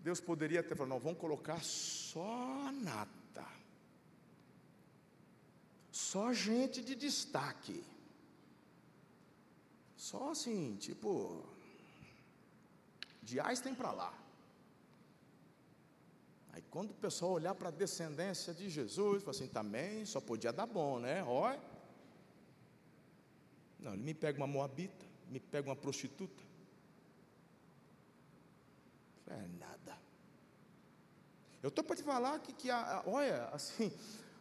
[0.01, 3.47] Deus poderia ter falado, não, vamos colocar só nata,
[5.93, 7.85] só gente de destaque,
[9.97, 11.45] só assim, tipo,
[13.23, 14.28] de Einstein para lá.
[16.59, 20.53] Aí quando o pessoal olhar para a descendência de Jesus, fala assim, também só podia
[20.53, 21.23] dar bom, né?
[21.23, 21.61] Olha.
[23.79, 26.43] Não, ele me pega uma moabita, me pega uma prostituta.
[29.29, 29.97] É nada.
[31.63, 33.93] Eu estou para te falar que, que a, a, olha, assim,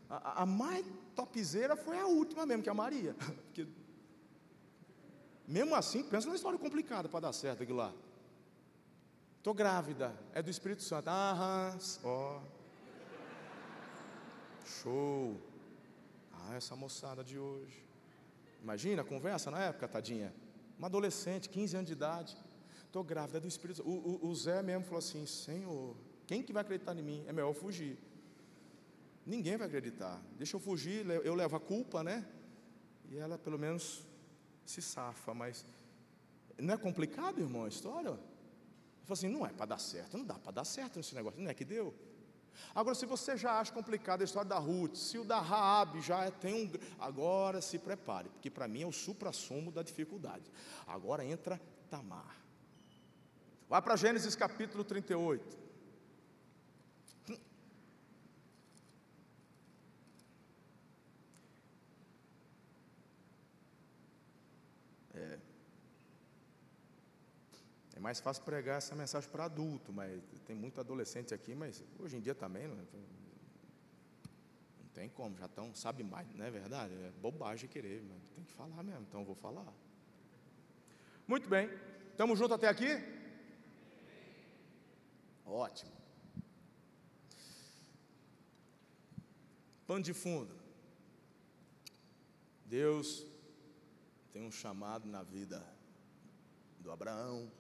[0.10, 0.84] A, a mais
[1.15, 3.13] topzeira foi a última mesmo, que é a Maria.
[3.45, 3.67] Porque,
[5.47, 7.93] mesmo assim, pensa numa história complicada para dar certo aquilo lá.
[9.47, 11.07] Estou grávida, é do Espírito Santo.
[11.07, 12.41] Aham, ó.
[14.65, 15.39] Show.
[16.33, 17.81] Ah, essa moçada de hoje.
[18.62, 20.36] Imagina a conversa na época, tadinha.
[20.77, 22.38] Uma adolescente, 15 anos de idade.
[22.88, 23.89] Estou grávida do Espírito Santo.
[23.89, 27.23] O, o, o Zé mesmo falou assim: Senhor, quem que vai acreditar em mim?
[27.25, 27.97] É melhor eu fugir.
[29.25, 30.21] Ninguém vai acreditar.
[30.38, 32.27] Deixa eu fugir, eu levo a culpa, né?
[33.10, 34.05] E ela pelo menos
[34.65, 35.65] se safa, mas
[36.57, 38.19] não é complicado, irmão, a história?
[39.08, 41.50] Falei assim, não é para dar certo, não dá para dar certo nesse negócio, não
[41.50, 41.96] é que deu.
[42.76, 46.26] Agora, se você já acha complicado a história da Ruth, se o da Raab já
[46.26, 46.72] é, tem um.
[47.00, 50.52] Agora se prepare, porque para mim é o supra-sumo da dificuldade.
[50.86, 52.36] Agora entra Tamar.
[53.70, 55.66] Vá para Gênesis capítulo 38.
[67.97, 72.15] É mais fácil pregar essa mensagem para adulto, mas tem muito adolescente aqui, mas hoje
[72.15, 72.86] em dia também não, não
[74.93, 76.93] tem como, já estão, sabe mais, não é verdade?
[76.93, 79.73] É bobagem querer, mas tem que falar mesmo, então vou falar.
[81.27, 81.71] Muito bem,
[82.12, 83.03] estamos juntos até aqui?
[85.43, 85.91] Ótimo.
[89.88, 90.55] Pano de fundo.
[92.63, 93.25] Deus
[94.31, 95.65] tem um chamado na vida
[96.79, 97.51] do Abraão,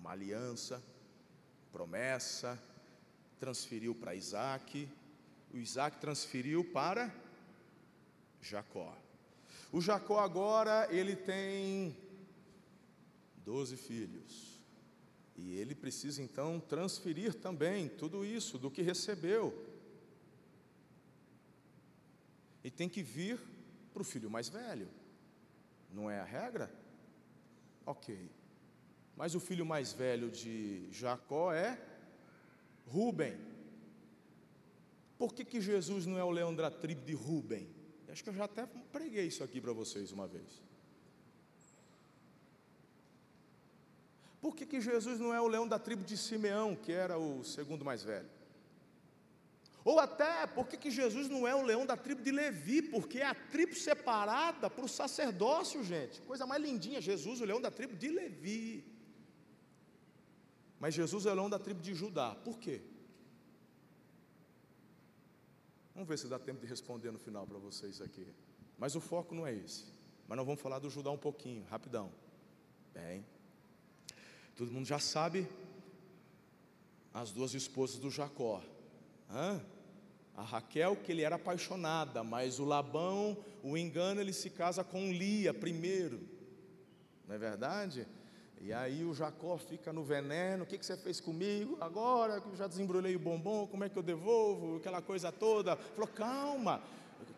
[0.00, 0.82] uma aliança,
[1.70, 2.58] promessa,
[3.38, 4.88] transferiu para Isaac,
[5.52, 7.14] o Isaac transferiu para
[8.40, 8.96] Jacó.
[9.70, 11.96] O Jacó agora ele tem
[13.44, 14.58] doze filhos.
[15.36, 19.66] E ele precisa então transferir também tudo isso do que recebeu.
[22.62, 23.38] E tem que vir
[23.92, 24.88] para o filho mais velho.
[25.92, 26.70] Não é a regra?
[27.86, 28.30] Ok.
[29.16, 31.78] Mas o filho mais velho de Jacó é
[32.86, 33.36] Ruben.
[35.18, 37.68] Por que, que Jesus não é o leão da tribo de Ruben?
[38.08, 40.62] Acho que eu já até preguei isso aqui para vocês uma vez.
[44.40, 47.44] Por que, que Jesus não é o leão da tribo de Simeão, que era o
[47.44, 48.28] segundo mais velho?
[49.84, 52.82] Ou até, por que, que Jesus não é o leão da tribo de Levi?
[52.82, 56.20] Porque é a tribo separada para o sacerdócio, gente.
[56.22, 58.84] Coisa mais lindinha, Jesus, o leão da tribo de Levi.
[60.80, 62.34] Mas Jesus é o leão da tribo de Judá.
[62.34, 62.80] Por quê?
[65.94, 68.26] Vamos ver se dá tempo de responder no final para vocês aqui.
[68.78, 69.84] Mas o foco não é esse.
[70.26, 72.10] Mas nós vamos falar do Judá um pouquinho, rapidão.
[72.94, 73.26] Bem,
[74.56, 75.46] todo mundo já sabe
[77.12, 78.62] as duas esposas do Jacó.
[79.28, 79.60] Hã?
[80.34, 85.12] A Raquel, que ele era apaixonada, mas o Labão, o engano, ele se casa com
[85.12, 86.26] Lia primeiro.
[87.28, 88.06] Não é verdade?
[88.60, 91.78] E aí o Jacó fica no veneno, o que, que você fez comigo?
[91.80, 94.76] Agora que eu já desembrulhei o bombom, como é que eu devolvo?
[94.76, 95.76] Aquela coisa toda.
[95.76, 96.82] Falou, calma,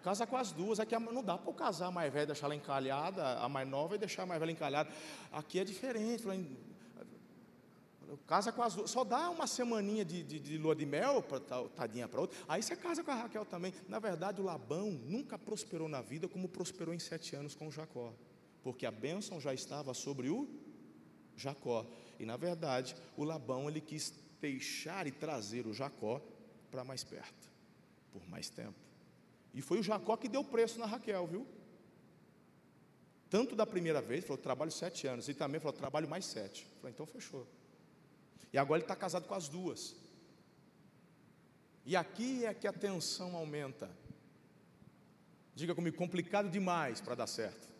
[0.03, 0.81] casa com as duas.
[0.81, 3.99] Aqui não dá para casar a mais velha, deixar ela encalhada, a mais nova e
[3.99, 4.91] deixar a mais velha encalhada.
[5.31, 6.25] Aqui é diferente.
[8.27, 8.91] Casa com as duas.
[8.91, 12.37] Só dá uma semaninha de, de, de lua de mel, para tadinha para outra.
[12.49, 13.73] Aí você casa com a Raquel também.
[13.89, 18.13] Na verdade, o Labão nunca prosperou na vida como prosperou em sete anos com Jacó.
[18.61, 20.49] Porque a bênção já estava sobre o
[21.37, 21.87] Jacó.
[22.18, 26.21] E na verdade, o Labão ele quis deixar e trazer o Jacó
[26.71, 27.51] para mais perto,
[28.12, 28.79] por mais tempo.
[29.55, 31.47] E foi o Jacó que deu preço na Raquel, viu?
[33.29, 36.66] Tanto da primeira vez, falou, trabalho sete anos, e também falou, trabalho mais sete.
[36.77, 37.47] Falou, então fechou.
[38.53, 39.97] E agora ele está casado com as duas.
[41.87, 43.90] E aqui é que a tensão aumenta.
[45.55, 47.72] Diga comigo, complicado demais para dar certo.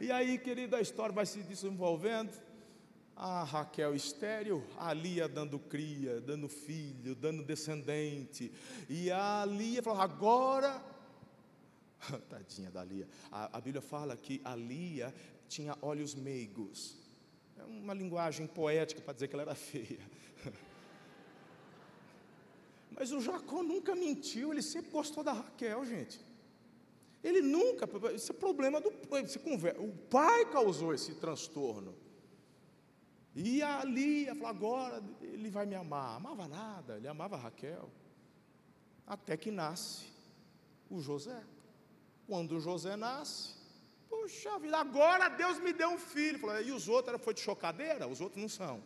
[0.00, 2.30] E aí, querida, a história vai se desenvolvendo.
[3.16, 8.52] A Raquel estéreo, a Lia dando cria, dando filho, dando descendente.
[8.88, 10.80] E a Lia falou: agora.
[12.30, 13.08] Tadinha da Lia.
[13.32, 15.12] A, a Bíblia fala que a Lia
[15.48, 16.96] tinha olhos meigos.
[17.56, 19.98] É uma linguagem poética para dizer que ela era feia.
[22.92, 26.27] Mas o Jacó nunca mentiu, ele sempre gostou da Raquel, gente.
[27.22, 31.94] Ele nunca, isso é problema do conversa, o pai causou esse transtorno.
[33.34, 36.16] E ali, falou, agora ele vai me amar.
[36.16, 37.90] Amava nada, ele amava Raquel.
[39.06, 40.06] Até que nasce
[40.90, 41.42] o José.
[42.26, 43.54] Quando o José nasce,
[44.08, 46.38] puxa vida, agora Deus me deu um filho.
[46.38, 48.06] Falou, e os outros foi de chocadeira?
[48.06, 48.82] Os outros não são.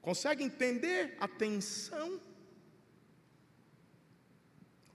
[0.00, 2.20] Consegue entender a tensão?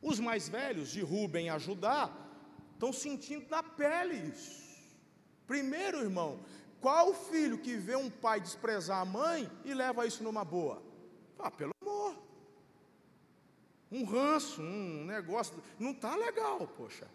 [0.01, 2.11] Os mais velhos, de Rubem a Judá,
[2.73, 4.67] estão sentindo na pele isso.
[5.45, 6.39] Primeiro, irmão,
[6.79, 10.81] qual filho que vê um pai desprezar a mãe e leva isso numa boa?
[11.39, 12.15] Ah, pelo amor.
[13.91, 15.61] Um ranço, um negócio.
[15.79, 17.07] Não está legal, poxa.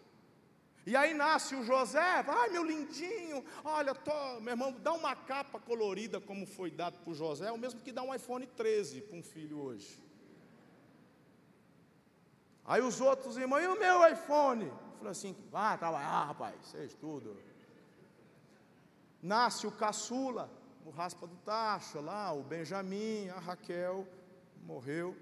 [0.85, 5.61] E aí nasce o José, ai meu lindinho, olha, tô, meu irmão, dá uma capa
[5.61, 9.01] colorida como foi dado para o José, é o mesmo que dá um iPhone 13
[9.03, 10.03] para um filho hoje.
[12.73, 14.73] Aí os outros irmãos, e o meu iPhone?
[14.99, 17.37] Eu assim, vai trabalhar, rapaz, seja tudo.
[19.21, 20.51] Nasce o caçula,
[20.87, 24.09] o raspa do tacho lá, o Benjamim, a Raquel,
[24.63, 25.15] morreu.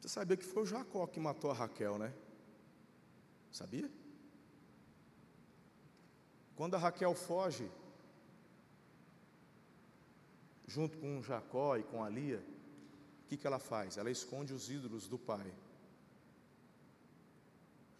[0.00, 2.14] Você sabia que foi o Jacó que matou a Raquel, né?
[3.50, 3.90] Sabia?
[6.54, 7.68] Quando a Raquel foge,
[10.68, 12.40] junto com Jacó e com a Lia,
[13.28, 13.98] que, que ela faz?
[13.98, 15.52] Ela esconde os ídolos do pai.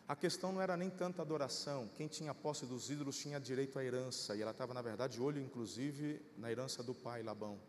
[0.09, 3.85] A questão não era nem tanta adoração, quem tinha posse dos ídolos tinha direito à
[3.85, 7.61] herança, e ela estava, na verdade, de olho, inclusive, na herança do pai, Labão.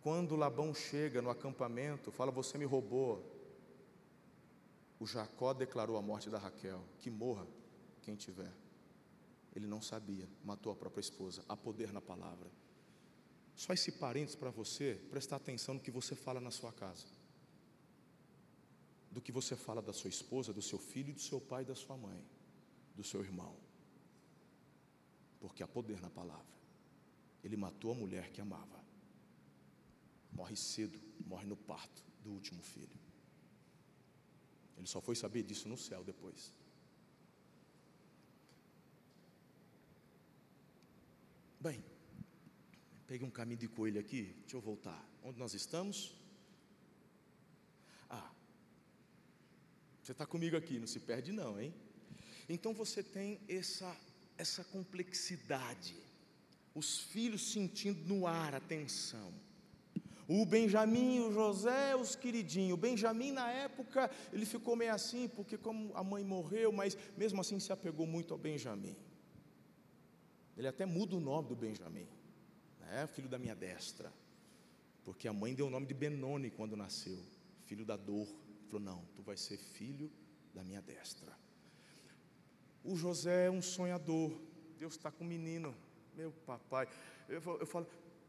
[0.00, 3.34] Quando Labão chega no acampamento, fala: Você me roubou.
[5.00, 7.44] O Jacó declarou a morte da Raquel: Que morra
[8.02, 8.52] quem tiver.
[9.52, 11.44] Ele não sabia, matou a própria esposa.
[11.48, 12.48] Há poder na palavra.
[13.56, 17.06] Só esse parênteses para você prestar atenção no que você fala na sua casa,
[19.10, 21.96] do que você fala da sua esposa, do seu filho, do seu pai da sua
[21.96, 22.22] mãe,
[22.94, 23.56] do seu irmão,
[25.40, 26.54] porque há poder na palavra.
[27.42, 28.86] Ele matou a mulher que amava
[30.36, 32.98] morre cedo, morre no parto do último filho.
[34.76, 36.52] Ele só foi saber disso no céu depois.
[41.58, 41.82] Bem,
[43.06, 45.02] peguei um caminho de coelho aqui, deixa eu voltar.
[45.22, 46.14] Onde nós estamos?
[48.10, 48.30] Ah,
[50.02, 51.72] você está comigo aqui, não se perde não, hein?
[52.48, 53.96] Então você tem essa,
[54.36, 55.96] essa complexidade,
[56.74, 59.32] os filhos sentindo no ar a tensão.
[60.28, 62.72] O Benjamim, o José, os queridinhos.
[62.72, 67.40] O Benjamim, na época, ele ficou meio assim, porque como a mãe morreu, mas mesmo
[67.40, 68.96] assim se apegou muito ao Benjamim.
[70.56, 72.08] Ele até muda o nome do Benjamim,
[72.86, 73.06] né?
[73.06, 74.12] filho da minha destra.
[75.04, 77.18] Porque a mãe deu o nome de Benoni quando nasceu,
[77.64, 78.26] filho da dor.
[78.66, 80.10] Falou: Não, tu vais ser filho
[80.52, 81.32] da minha destra.
[82.82, 84.40] O José é um sonhador.
[84.78, 85.74] Deus está com o menino,
[86.14, 86.88] meu papai.
[87.28, 87.86] Eu, eu falo,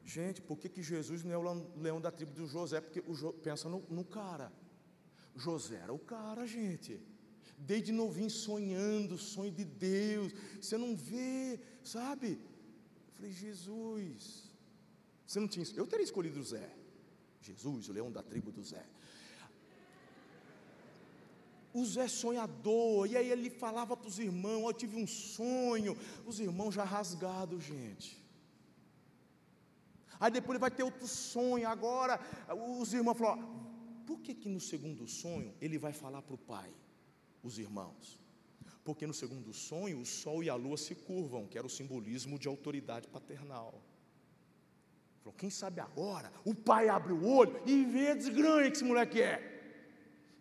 [0.08, 2.80] Gente, por que, que Jesus não é o leão da tribo do José?
[2.80, 4.54] Porque o jo, pensa no, no cara.
[5.36, 6.98] José era o cara, gente.
[7.58, 10.32] Desde novinho sonhando, sonho de Deus.
[10.62, 12.40] Você não vê, sabe?
[12.40, 14.47] Eu falei, Jesus.
[15.28, 15.66] Você não tinha?
[15.76, 16.74] Eu teria escolhido o Zé.
[17.42, 18.86] Jesus, o leão da tribo do Zé.
[21.74, 25.98] O Zé sonhador, e aí ele falava para os irmãos: Eu tive um sonho.
[26.26, 28.26] Os irmãos já rasgados, gente.
[30.20, 31.68] Aí depois ele vai ter outro sonho.
[31.68, 32.20] Agora,
[32.80, 33.44] os irmãos falaram:
[34.08, 36.74] por que, que no segundo sonho ele vai falar para o pai,
[37.44, 38.18] os irmãos?
[38.86, 42.40] Porque no segundo sonho o sol e a lua se curvam, que era o simbolismo
[42.40, 43.84] de autoridade paternal.
[45.28, 48.84] Falou, quem sabe agora o pai abre o olho e vê a desgranha que esse
[48.84, 49.36] moleque é.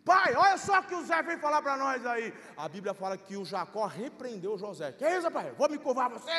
[0.05, 2.33] Pai, olha só que o Zé veio falar para nós aí.
[2.55, 4.93] A Bíblia fala que o Jacó repreendeu José.
[4.93, 5.51] Que é isso, pai?
[5.51, 6.31] Vou me curvar você.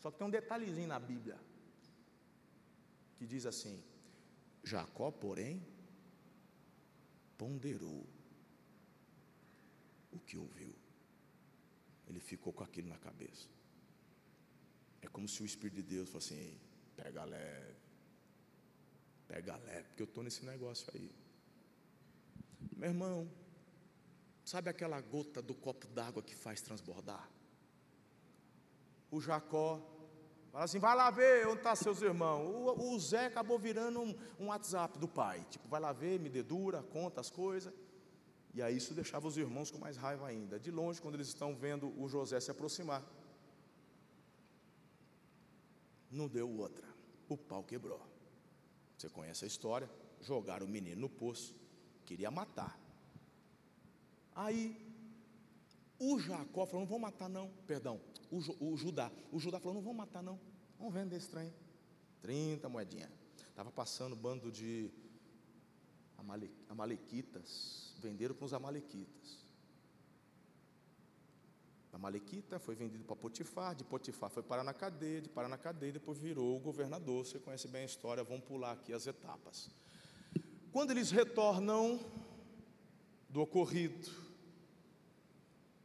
[0.00, 1.38] Só que tem um detalhezinho na Bíblia
[3.16, 3.82] que diz assim:
[4.62, 5.66] Jacó, porém,
[7.38, 8.06] ponderou
[10.10, 10.74] o que ouviu.
[12.06, 13.48] Ele ficou com aquilo na cabeça.
[15.00, 16.71] É como se o Espírito de Deus fosse assim:
[17.02, 17.76] pega leve,
[19.26, 21.10] pega leve, porque eu estou nesse negócio aí.
[22.76, 23.30] Meu irmão,
[24.44, 27.28] sabe aquela gota do copo d'água que faz transbordar?
[29.10, 29.88] O Jacó
[30.52, 32.46] Fala assim, vai lá ver onde estão tá seus irmãos.
[32.46, 35.46] O, o, Zé acabou virando um, um, WhatsApp do pai.
[35.48, 37.72] Tipo, vai lá ver, me dedura, conta as coisas.
[38.52, 40.60] E aí isso deixava os irmãos com mais raiva ainda.
[40.60, 43.02] De longe, quando eles estão vendo o José se aproximar.
[46.10, 46.91] Não deu outra.
[47.32, 47.98] O pau quebrou.
[48.96, 49.90] Você conhece a história?
[50.20, 51.56] Jogaram o menino no poço.
[52.04, 52.78] Queria matar.
[54.34, 54.76] Aí,
[55.98, 57.48] o Jacó falou: não vou matar, não.
[57.66, 57.98] Perdão,
[58.30, 59.10] o, o Judá.
[59.30, 60.38] O Judá falou: não vamos matar, não.
[60.78, 61.52] Vamos vender esse trem.
[62.20, 63.10] 30 moedinhas.
[63.48, 64.90] Estava passando bando de
[66.68, 67.94] amalequitas.
[67.98, 69.41] Venderam para os amalequitas.
[71.92, 75.58] Da Malequita, foi vendido para Potifar, de Potifar foi parar na cadeia, de parar na
[75.58, 77.26] cadeia, depois virou o governador.
[77.26, 79.68] Você conhece bem a história, vamos pular aqui as etapas.
[80.72, 82.00] Quando eles retornam
[83.28, 84.10] do ocorrido,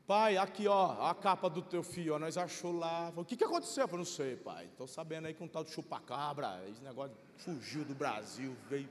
[0.07, 3.11] pai, aqui ó, a capa do teu filho, ó, nós achou lá.
[3.13, 3.85] O que, que aconteceu?
[3.85, 4.67] Eu não sei, pai.
[4.67, 8.87] Estou sabendo aí que um tal de chupacabra, esse negócio fugiu do Brasil, veio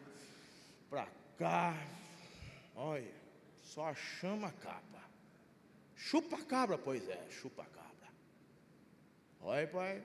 [0.90, 1.08] para
[1.38, 1.74] cá.
[2.74, 3.10] Olha,
[3.62, 5.05] só chama a capa.
[5.96, 8.08] Chupa cabra, pois é, chupa cabra.
[9.40, 10.04] Olha, pai,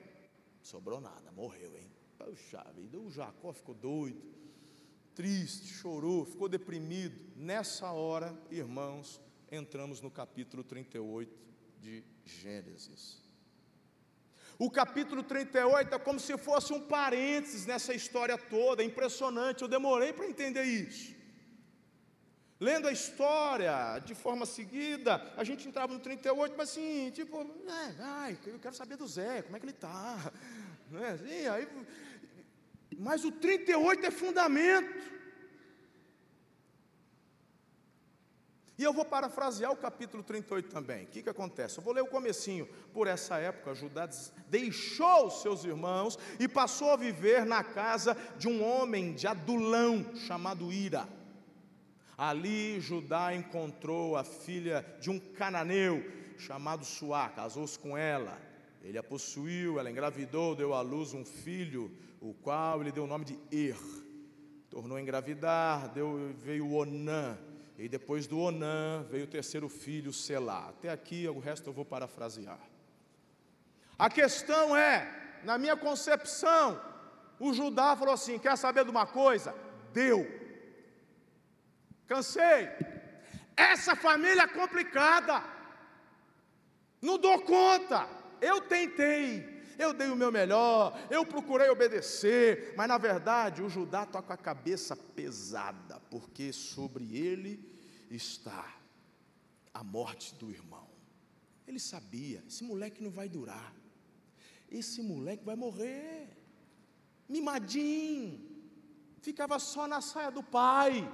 [0.62, 1.90] sobrou nada, morreu, hein?
[2.18, 4.22] Puxa vida, o Jacó ficou doido,
[5.14, 7.20] triste, chorou, ficou deprimido.
[7.36, 9.20] Nessa hora, irmãos,
[9.50, 11.30] entramos no capítulo 38
[11.78, 13.20] de Gênesis.
[14.58, 19.68] O capítulo 38 é como se fosse um parênteses nessa história toda, é impressionante, eu
[19.68, 21.21] demorei para entender isso.
[22.62, 27.94] Lendo a história de forma seguida, a gente entrava no 38, mas assim, tipo, é,
[27.98, 30.16] ai, eu quero saber do Zé, como é que ele está.
[30.88, 31.08] Né?
[31.08, 31.66] Assim, aí,
[32.98, 35.10] mas o 38 é fundamento.
[38.78, 41.04] E eu vou parafrasear o capítulo 38 também.
[41.04, 41.78] O que, que acontece?
[41.78, 42.68] Eu vou ler o comecinho.
[42.92, 44.06] Por essa época, Judá
[44.48, 50.70] deixou seus irmãos e passou a viver na casa de um homem de Adulão, chamado
[50.70, 51.08] Ira.
[52.22, 56.08] Ali Judá encontrou a filha de um cananeu
[56.38, 58.40] chamado Suá, casou-se com ela.
[58.80, 63.06] Ele a possuiu, ela engravidou, deu à luz um filho, o qual ele deu o
[63.08, 63.76] nome de Er.
[64.70, 67.36] Tornou a engravidar, deu, veio Onã,
[67.76, 70.68] e depois do Onã veio o terceiro filho, Selá.
[70.68, 72.60] Até aqui, o resto eu vou parafrasear.
[73.98, 76.80] A questão é, na minha concepção,
[77.40, 79.52] o Judá falou assim: quer saber de uma coisa?
[79.92, 80.41] Deu.
[82.06, 82.68] Cansei.
[83.56, 85.42] Essa família é complicada.
[87.00, 88.08] Não dou conta.
[88.40, 89.52] Eu tentei.
[89.78, 94.32] Eu dei o meu melhor, eu procurei obedecer, mas na verdade o Judá está com
[94.32, 97.52] a cabeça pesada, porque sobre ele
[98.10, 98.76] está
[99.72, 100.88] a morte do irmão.
[101.66, 103.74] Ele sabia, esse moleque não vai durar,
[104.70, 106.28] esse moleque vai morrer,
[107.28, 108.40] mimadinho,
[109.20, 111.10] ficava só na saia do pai.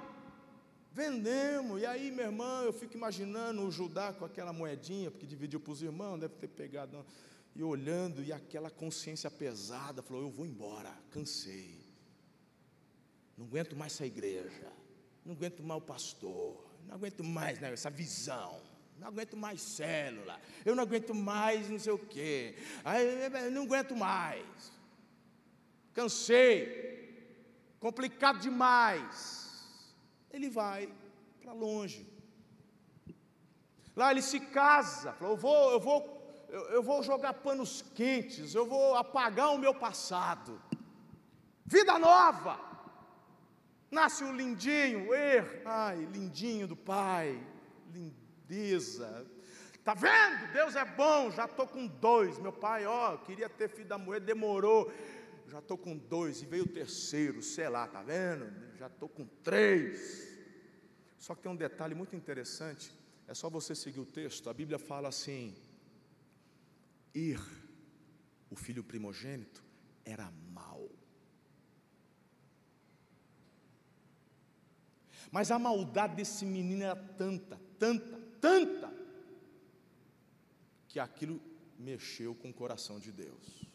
[0.98, 1.80] Vendemos.
[1.80, 5.70] E aí, minha irmã, eu fico imaginando o Judá com aquela moedinha, porque dividiu para
[5.70, 7.06] os irmãos, deve ter pegado.
[7.54, 11.86] E olhando, e aquela consciência pesada, falou: Eu vou embora, cansei.
[13.36, 14.72] Não aguento mais essa igreja.
[15.24, 16.68] Não aguento mais o pastor.
[16.88, 18.60] Não aguento mais né, essa visão.
[18.98, 20.40] Não aguento mais célula.
[20.66, 22.56] Eu não aguento mais não sei o quê.
[22.84, 24.72] Aí, não aguento mais.
[25.94, 27.06] Cansei.
[27.78, 29.47] Complicado demais
[30.32, 30.92] ele vai
[31.40, 32.06] para longe.
[33.96, 38.94] Lá ele se casa, eu vou, eu vou, eu, vou jogar panos quentes, eu vou
[38.94, 40.60] apagar o meu passado.
[41.64, 42.68] Vida nova.
[43.90, 47.42] Nasce o lindinho, er, ai, lindinho do pai,
[47.92, 49.26] lindeza.
[49.82, 50.52] Tá vendo?
[50.52, 52.38] Deus é bom, já estou com dois.
[52.38, 54.92] Meu pai, ó, queria ter filho da mulher, demorou.
[55.48, 58.52] Já estou com dois e veio o terceiro, sei lá, tá vendo?
[58.76, 60.28] Já estou com três.
[61.18, 62.92] Só que tem um detalhe muito interessante,
[63.26, 65.56] é só você seguir o texto, a Bíblia fala assim:
[67.14, 67.40] Ir,
[68.50, 69.64] o filho primogênito,
[70.04, 70.90] era mau.
[75.30, 78.92] Mas a maldade desse menino era tanta, tanta, tanta,
[80.88, 81.40] que aquilo
[81.78, 83.67] mexeu com o coração de Deus.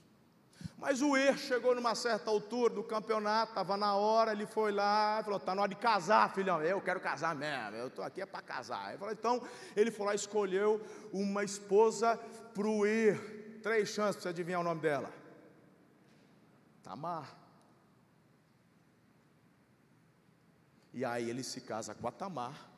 [0.77, 5.21] Mas o Er chegou numa certa altura do campeonato, estava na hora, ele foi lá,
[5.23, 6.61] falou: está na hora de casar, filhão.
[6.61, 8.89] Eu quero casar mesmo, eu estou aqui é para casar.
[8.89, 9.41] Ele falou, então,
[9.75, 10.81] ele foi lá e escolheu
[11.13, 12.17] uma esposa
[12.53, 13.59] para o Er.
[13.61, 15.09] Três chances para você adivinhar o nome dela:
[16.83, 17.33] Tamar.
[20.93, 22.69] E aí ele se casa com a Tamar,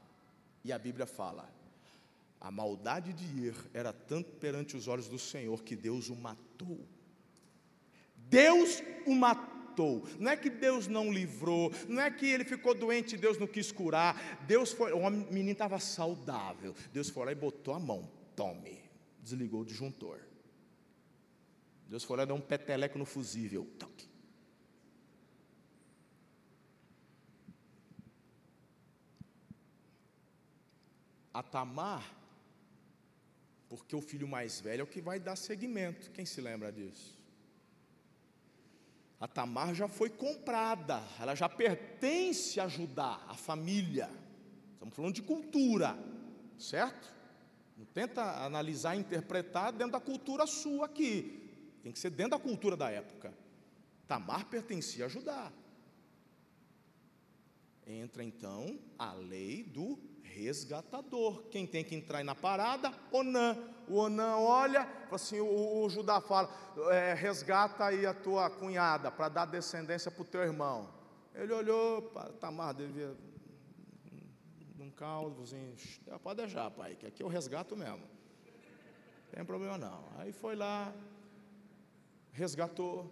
[0.63, 1.49] e a Bíblia fala:
[2.39, 6.87] a maldade de Ir era tanto perante os olhos do Senhor que Deus o matou.
[8.29, 10.07] Deus o matou.
[10.19, 13.47] Não é que Deus não livrou, não é que ele ficou doente e Deus não
[13.47, 14.43] quis curar.
[14.47, 16.73] Deus foi, o menino estava saudável.
[16.91, 18.09] Deus foi lá e botou a mão.
[18.35, 18.79] Tome.
[19.21, 20.19] Desligou o disjuntor.
[21.87, 23.67] Deus foi lá e deu um peteleco no fusível.
[23.77, 24.09] Toque.
[31.33, 32.15] A Tamar,
[33.67, 36.09] porque o filho mais velho é o que vai dar seguimento.
[36.11, 37.14] Quem se lembra disso?
[39.25, 44.07] A Tamar já foi comprada, ela já pertence a Judá, a família.
[44.73, 45.97] Estamos falando de cultura,
[46.59, 47.11] certo?
[47.75, 51.41] Não tenta analisar interpretar dentro da cultura sua aqui.
[51.81, 53.33] Tem que ser dentro da cultura da época.
[54.07, 55.51] Tamar pertencia a Judá.
[57.87, 59.97] Entra então a lei do
[60.33, 61.43] resgatador.
[61.49, 62.93] Quem tem que entrar na parada?
[63.11, 63.57] Onã.
[63.87, 66.49] O Onã olha, assim, o, o Judá fala:
[66.91, 70.89] é, resgata aí a tua cunhada para dar descendência para o teu irmão.
[71.33, 72.01] Ele olhou,
[72.39, 73.15] Tamar devia
[74.79, 75.75] um caldo, assim,
[76.21, 77.97] pode deixar, pai, que aqui eu resgato mesmo.
[77.97, 80.03] Não tem problema não.
[80.17, 80.93] Aí foi lá,
[82.31, 83.11] resgatou.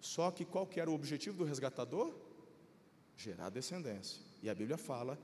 [0.00, 2.14] Só que qual que era o objetivo do resgatador?
[3.16, 4.22] Gerar descendência.
[4.42, 5.18] E a Bíblia fala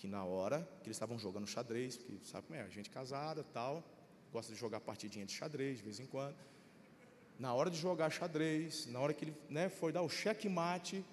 [0.00, 3.84] que na hora que eles estavam jogando xadrez, porque sabe como é, gente casada tal,
[4.32, 6.36] gosta de jogar partidinha de xadrez de vez em quando.
[7.38, 11.04] Na hora de jogar xadrez, na hora que ele né, foi dar o checkmate,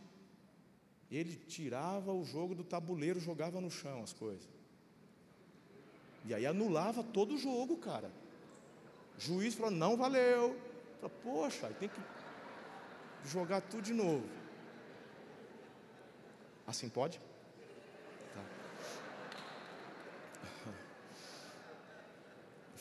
[1.12, 4.48] ele tirava o jogo do tabuleiro, jogava no chão as coisas.
[6.24, 8.10] E aí anulava todo o jogo, cara.
[9.18, 10.58] O juiz falou, não valeu.
[11.02, 12.00] Falou, poxa, tem que
[13.26, 14.26] jogar tudo de novo.
[16.66, 17.20] Assim pode?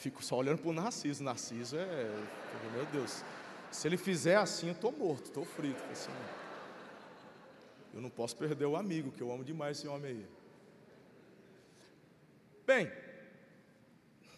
[0.06, 1.24] Fico só olhando para o Narciso.
[1.24, 2.04] Narciso é.
[2.72, 3.24] Meu Deus.
[3.72, 5.82] Se ele fizer assim, eu estou morto, estou frito.
[5.90, 6.12] Assim,
[7.92, 10.26] eu não posso perder o amigo, que eu amo demais esse homem aí.
[12.64, 12.92] Bem,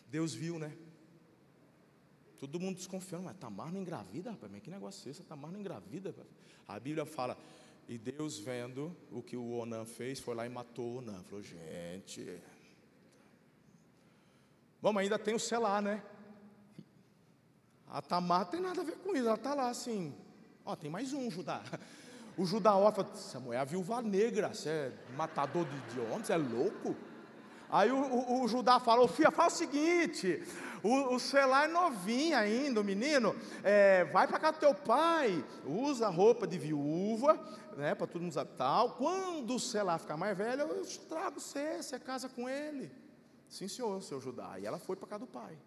[0.07, 0.73] Deus viu, né?
[2.39, 5.23] Todo mundo desconfiando, mas Tamar não engravida, rapaz, que negócio é esse?
[5.23, 6.11] Tamar não engravida.
[6.11, 6.29] Rapaz.
[6.67, 7.37] A Bíblia fala,
[7.89, 11.23] e Deus vendo o que o Onan fez, foi lá e matou o Onan.
[11.25, 12.41] Falou, gente,
[14.81, 16.03] Vamos, ainda tem o selar, né?
[17.89, 20.15] A Tamar tem nada a ver com isso, ela está lá assim.
[20.65, 21.63] Ó, tem mais um Judá.
[22.37, 26.01] O Judá ó, fala, essa mulher é a viúva negra, você é matador de, de
[26.01, 26.95] homens, é louco?
[27.69, 30.43] Aí o, o, o Judá fala, ô filha, fala o seguinte,
[30.83, 36.09] o, o é novinho ainda, o menino, é, vai para casa do teu pai, usa
[36.09, 37.39] roupa de viúva,
[37.77, 38.93] né, para todo mundo usar tal.
[38.93, 42.91] Quando o Selá ficar mais velho, eu trago você, você casa com ele.
[43.49, 44.59] Sim, senhor, seu Judá.
[44.59, 45.59] E ela foi para casa do pai.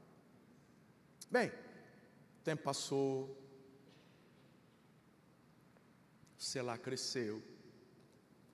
[1.30, 3.38] Bem, o tempo passou.
[6.38, 7.42] Selá cresceu.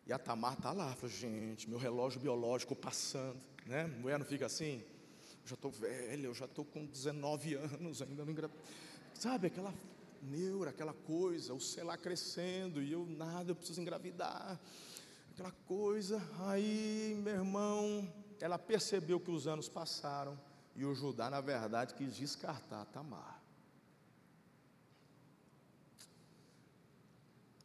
[0.05, 3.87] E a Tamar está lá, falou, gente, meu relógio biológico passando, né?
[3.87, 4.81] Mulher não fica assim?
[5.41, 8.49] Eu já estou velha, eu já estou com 19 anos, ainda não engra...
[9.13, 9.73] Sabe, aquela
[10.21, 14.59] neura, aquela coisa, o Selá crescendo, e eu nada, eu preciso engravidar.
[15.33, 18.07] Aquela coisa, aí, meu irmão,
[18.43, 20.39] ela percebeu que os anos passaram
[20.75, 23.41] e o Judá, na verdade, quis descartar Tamar.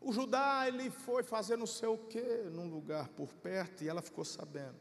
[0.00, 4.02] O Judá, ele foi fazer não sei o que num lugar por perto e ela
[4.02, 4.80] ficou sabendo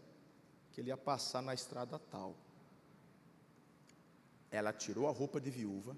[0.71, 2.35] que ele ia passar na estrada tal.
[4.49, 5.95] Ela tirou a roupa de viúva,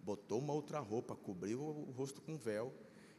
[0.00, 2.72] botou uma outra roupa, cobriu o rosto com véu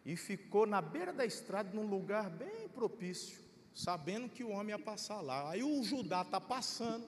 [0.05, 3.46] e ficou na beira da estrada num lugar bem propício
[3.78, 5.51] sabendo que o homem ia passar lá.
[5.51, 7.07] Aí o Judá está passando.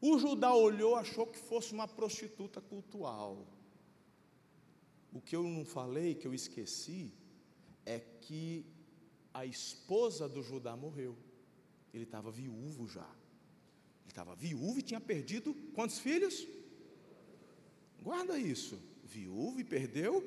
[0.00, 3.44] O Judá olhou, achou que fosse uma prostituta cultual.
[5.12, 7.12] O que eu não falei, que eu esqueci,
[7.84, 8.64] é que
[9.34, 11.18] a esposa do Judá morreu.
[11.92, 13.10] Ele estava viúvo já.
[14.02, 16.46] Ele estava viúvo e tinha perdido quantos filhos?
[18.00, 18.78] Guarda isso.
[19.02, 20.22] Viúvo e perdeu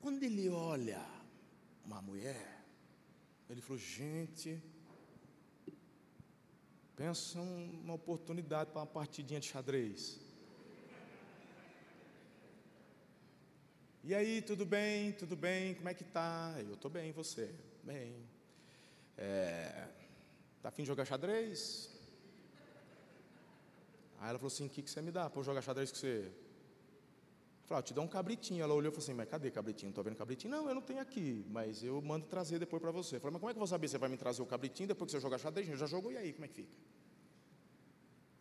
[0.00, 1.04] Quando ele olha
[1.84, 2.64] uma mulher,
[3.50, 4.62] ele falou: gente,
[6.96, 10.18] pensa uma oportunidade para uma partidinha de xadrez.
[14.02, 15.12] E aí, tudo bem?
[15.12, 15.74] Tudo bem?
[15.74, 16.54] Como é que tá?
[16.58, 17.54] Eu estou bem, você?
[17.84, 18.26] Bem.
[19.18, 19.88] É,
[20.62, 21.90] tá afim de jogar xadrez?
[24.18, 26.32] Aí ela falou assim: o que, que você me dá para jogar xadrez com você?
[27.70, 28.64] Falei, te dou um cabritinho.
[28.64, 29.86] Ela olhou e falou assim, mas cadê cabritinho?
[29.86, 30.50] Não estou vendo cabritinho?
[30.50, 33.14] Não, eu não tenho aqui, mas eu mando trazer depois para você.
[33.14, 34.46] Eu falei, mas como é que eu vou saber se você vai me trazer o
[34.46, 35.68] cabritinho depois que você jogar xadrez?
[35.68, 36.76] Eu já jogou, e aí, como é que fica?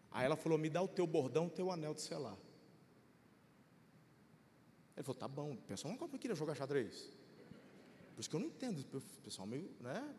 [0.10, 2.36] Aí ela falou, me dá o teu bordão, o teu anel de selar.
[4.98, 7.14] Ele falou, tá bom, o pessoal não queria jogar xadrez.
[8.16, 10.12] Por isso que eu não entendo, o pessoal meio, né,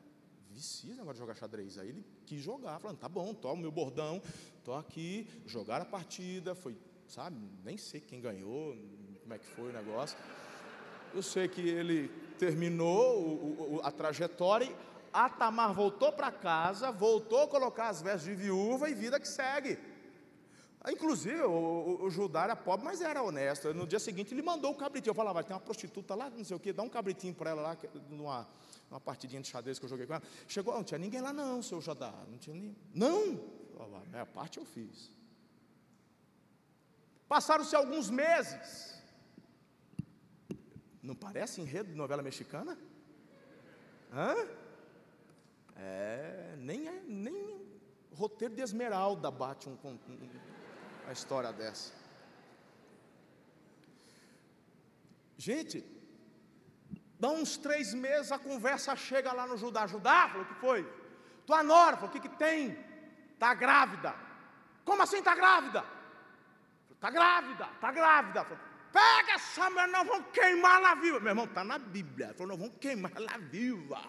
[0.51, 1.79] vicia agora de jogar xadrez.
[1.79, 4.23] Aí ele quis jogar, falando, tá bom, toma o meu bordão,
[4.63, 6.79] tô aqui, jogar a partida, foi
[7.11, 7.37] sabe?
[7.65, 8.75] Nem sei quem ganhou,
[9.31, 10.19] como é que foi o negócio.
[11.15, 14.75] Eu sei que ele terminou o, o, a trajetória,
[15.13, 19.29] a Tamar voltou para casa, voltou a colocar as vestes de viúva e vida que
[19.29, 19.79] segue.
[20.89, 23.73] Inclusive, o, o, o, Judá era pobre, mas era honesto.
[23.73, 25.11] No dia seguinte, ele mandou o cabritinho.
[25.11, 27.63] Eu falava, tem uma prostituta lá, não sei o quê, dá um cabritinho para ela
[27.63, 27.77] lá,
[28.09, 28.49] numa,
[28.91, 30.23] numa partidinha de xadrez que eu joguei com ela.
[30.49, 32.13] Chegou, não tinha ninguém lá, não, seu Judá.
[32.29, 32.77] Não tinha ninguém.
[32.93, 33.39] Não!
[33.79, 35.11] A minha parte eu fiz.
[37.29, 39.00] Passaram-se alguns meses.
[41.03, 42.77] Não parece enredo de novela mexicana?
[44.13, 44.35] Hã?
[45.77, 47.61] É, nem, é, nem
[48.15, 49.99] roteiro de Esmeralda bate um, um,
[51.05, 51.93] uma história dessa.
[55.39, 55.83] Gente,
[57.19, 59.87] dá uns três meses a conversa chega lá no Judá.
[59.87, 60.87] Judá, falou, o que foi?
[61.47, 62.77] Tua nora, falou, o que, que tem?
[63.33, 64.15] Está grávida.
[64.85, 65.83] Como assim está grávida?
[66.91, 68.45] Está grávida, está grávida.
[68.45, 71.21] Falou, Pega essa mulher, nós vamos queimar ela viva.
[71.21, 72.27] Meu irmão, está na Bíblia.
[72.27, 74.03] Ele falou, nós vamos queimar ela viva.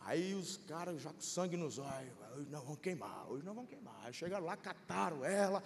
[0.00, 3.70] Aí os caras já com sangue nos olhos, hoje nós vamos queimar, hoje nós vamos
[3.70, 3.94] queimar.
[4.02, 5.62] Aí chegaram lá, cataram ela,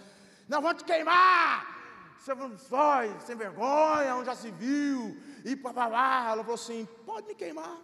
[0.49, 1.87] nós vamos te queimar!
[2.19, 6.31] Você foi, sem vergonha, onde já se viu, e papapá.
[6.31, 7.79] Ela falou assim: pode me queimar.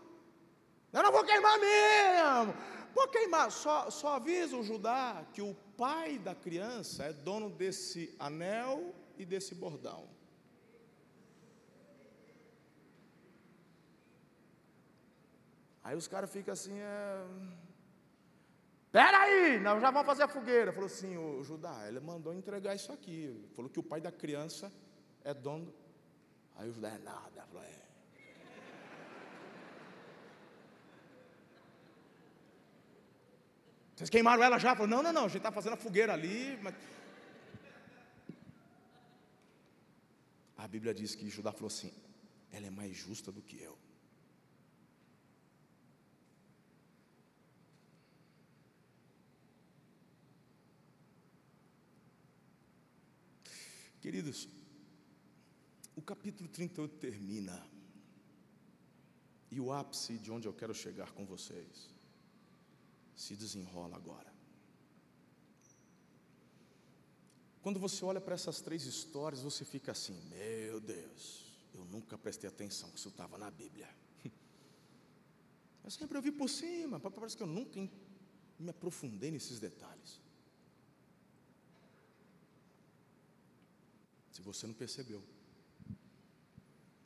[0.92, 2.54] Eu não vou queimar mesmo.
[2.94, 3.50] Pode queimar.
[3.50, 9.24] Só, só avisa o Judá que o pai da criança é dono desse anel e
[9.24, 10.08] desse bordão.
[15.82, 17.26] Aí os caras ficam assim, é...
[18.92, 20.72] Peraí, nós já vamos fazer a fogueira.
[20.72, 23.44] Falou assim, o Judá, ele mandou entregar isso aqui.
[23.56, 24.72] Falou que o pai da criança
[25.24, 25.74] é dono.
[26.54, 27.44] Aí o Judá, é nada.
[27.46, 27.81] Falou, é.
[34.02, 34.74] Vocês queimaram ela já?
[34.74, 36.58] Falou, não, não, não, a gente está fazendo a fogueira ali.
[36.60, 36.74] Mas...
[40.56, 41.92] A Bíblia diz que Judá falou assim:
[42.50, 43.78] ela é mais justa do que eu.
[54.00, 54.48] Queridos,
[55.94, 57.64] o capítulo 38 termina.
[59.48, 61.91] E o ápice de onde eu quero chegar com vocês
[63.22, 64.30] se desenrola agora.
[67.62, 71.22] Quando você olha para essas três histórias, você fica assim: meu Deus,
[71.72, 73.88] eu nunca prestei atenção que isso estava na Bíblia.
[75.84, 77.80] Eu sempre ouvi por cima, parece que eu nunca
[78.56, 80.20] me aprofundei nesses detalhes.
[84.30, 85.20] Se você não percebeu,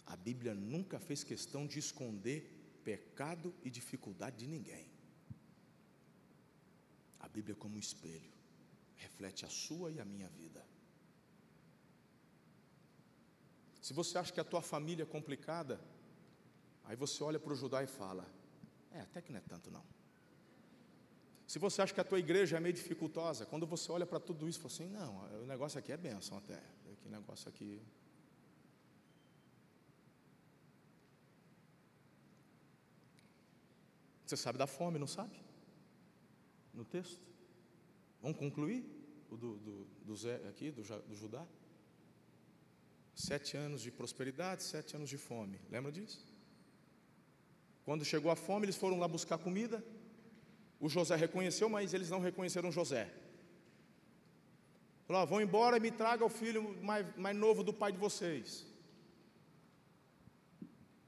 [0.05, 2.39] a Bíblia nunca fez questão de esconder
[2.85, 4.96] pecado e dificuldade de ninguém.
[7.37, 8.33] Bíblia como um espelho,
[9.05, 10.65] reflete a sua e a minha vida.
[13.87, 15.79] Se você acha que a tua família é complicada,
[16.85, 18.27] aí você olha para o Judá e fala:
[18.91, 19.85] É, até que não é tanto não.
[21.47, 24.49] Se você acha que a tua igreja é meio dificultosa, quando você olha para tudo
[24.49, 26.61] isso, fala assim: Não, o negócio aqui é bênção até.
[27.03, 27.83] Que negócio aqui.
[34.25, 35.46] Você sabe da fome, não sabe?
[36.77, 37.21] No texto.
[38.23, 38.85] Vamos concluir
[39.31, 41.45] o do, do, do Zé aqui, do, do Judá?
[43.15, 45.59] Sete anos de prosperidade, sete anos de fome.
[45.71, 46.25] Lembra disso?
[47.85, 49.83] Quando chegou a fome, eles foram lá buscar comida.
[50.79, 53.11] O José reconheceu, mas eles não reconheceram José.
[55.07, 58.67] Falou: vão embora e me traga o filho mais, mais novo do pai de vocês.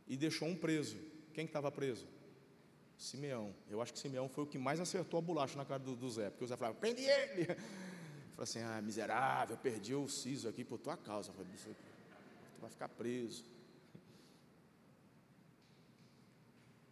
[0.06, 0.96] E deixou um preso.
[1.34, 2.06] Quem estava preso?
[2.98, 3.54] Simeão.
[3.70, 6.10] Eu acho que Simeão foi o que mais acertou a bolacha na cara do, do
[6.10, 7.46] Zé, porque o Zé falava: prende ele.
[8.34, 11.32] Falou assim: ah, miserável, perdi o siso aqui por tua causa.
[11.32, 13.44] Falei, tu vai ficar preso.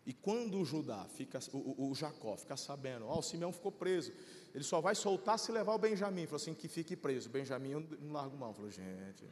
[0.06, 3.72] E quando o Judá fica, o, o, Jacó fica sabendo, ó, oh, o Simeão ficou
[3.72, 4.12] preso,
[4.54, 6.26] ele só vai soltar se levar o Benjamim.
[6.26, 7.28] Falou assim, que fique preso.
[7.28, 8.54] Benjamim não larga mão.
[8.54, 9.24] Falou, gente,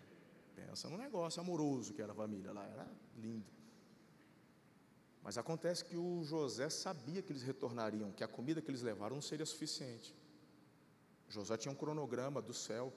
[0.57, 3.47] pensa no negócio amoroso que era a família lá, era lindo.
[5.25, 9.15] Mas acontece que o José sabia que eles retornariam, que a comida que eles levaram
[9.15, 10.15] não seria suficiente.
[11.31, 12.93] José tinha um cronograma do céu.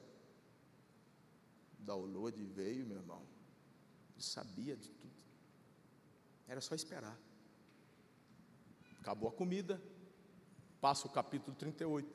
[1.79, 3.21] Da lua de veio, meu irmão.
[4.13, 5.13] Ele sabia de tudo.
[6.49, 7.17] Era só esperar.
[8.99, 9.81] Acabou a comida,
[10.81, 12.13] passa o capítulo 38.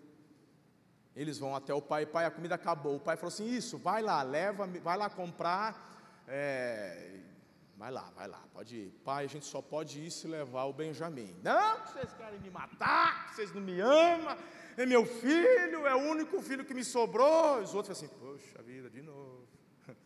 [1.16, 2.96] Eles vão até o pai, pai, a comida acabou.
[2.96, 6.22] O pai falou assim: Isso, vai lá, leva, vai lá comprar.
[6.28, 7.31] É,
[7.82, 8.90] vai lá, vai lá, pode ir.
[9.04, 11.34] Pai, a gente só pode ir se levar o Benjamim.
[11.42, 14.36] Não, vocês querem me matar, vocês não me amam,
[14.76, 17.60] é meu filho, é o único filho que me sobrou.
[17.60, 19.48] Os outros assim: Poxa vida, de novo.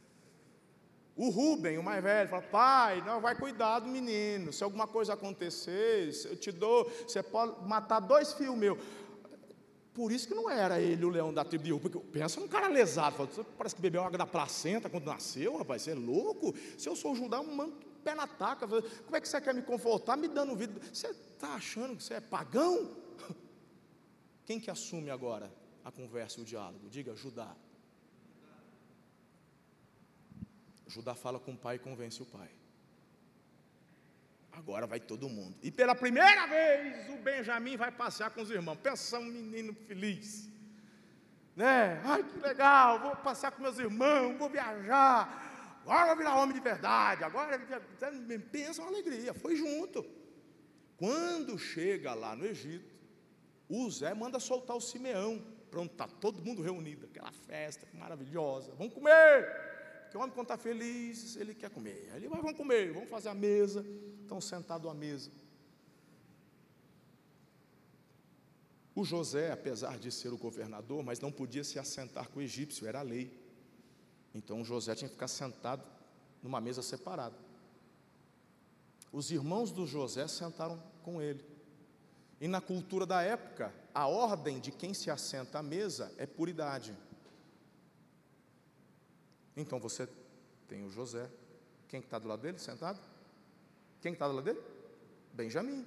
[1.14, 4.54] O Rubem, o mais velho, fala: Pai, não vai cuidar do menino.
[4.54, 6.90] Se alguma coisa acontecer, eu te dou.
[7.06, 8.78] Você pode matar dois filhos meus.
[9.96, 12.68] Por isso que não era ele o leão da tribo de Porque pensa num cara
[12.68, 13.16] lesado.
[13.16, 15.80] Fala, parece que bebeu água da placenta quando nasceu, rapaz.
[15.80, 16.54] Você é louco?
[16.76, 18.68] Se eu sou Judá, um manto pé na taca.
[18.68, 20.78] Como é que você quer me confortar me dando vida?
[20.92, 22.94] Você está achando que você é pagão?
[24.44, 25.50] Quem que assume agora
[25.82, 26.90] a conversa e o diálogo?
[26.90, 27.56] Diga, Judá.
[30.86, 32.50] Judá fala com o pai e convence o pai.
[34.56, 35.54] Agora vai todo mundo.
[35.62, 38.78] E pela primeira vez o Benjamim vai passear com os irmãos.
[38.82, 40.50] Pensa um menino feliz.
[41.54, 42.00] Né?
[42.02, 45.78] Ai, que legal, vou passear com meus irmãos, vou viajar.
[45.82, 47.22] Agora vou virar homem de verdade.
[47.22, 47.60] Agora
[48.50, 49.34] pensa uma alegria.
[49.34, 50.04] Foi junto.
[50.96, 52.94] Quando chega lá no Egito,
[53.68, 55.44] o Zé manda soltar o Simeão.
[55.70, 57.04] Pronto, está todo mundo reunido.
[57.04, 58.72] Aquela festa maravilhosa.
[58.78, 59.75] Vamos comer.
[60.06, 62.10] Porque o homem, quando está feliz, ele quer comer.
[62.12, 63.84] Aí ele vai, vamos comer, vamos fazer a mesa.
[64.22, 65.30] Estão sentados à mesa.
[68.94, 72.86] O José, apesar de ser o governador, mas não podia se assentar com o egípcio,
[72.86, 73.30] era a lei.
[74.32, 75.84] Então José tinha que ficar sentado
[76.42, 77.36] numa mesa separada.
[79.12, 81.44] Os irmãos do José sentaram com ele.
[82.40, 86.48] E na cultura da época, a ordem de quem se assenta à mesa é por
[86.48, 86.96] idade.
[89.56, 90.08] Então você
[90.68, 91.28] tem o José.
[91.88, 93.00] Quem está do lado dele, sentado?
[94.00, 94.60] Quem está do lado dele?
[95.32, 95.86] Benjamim.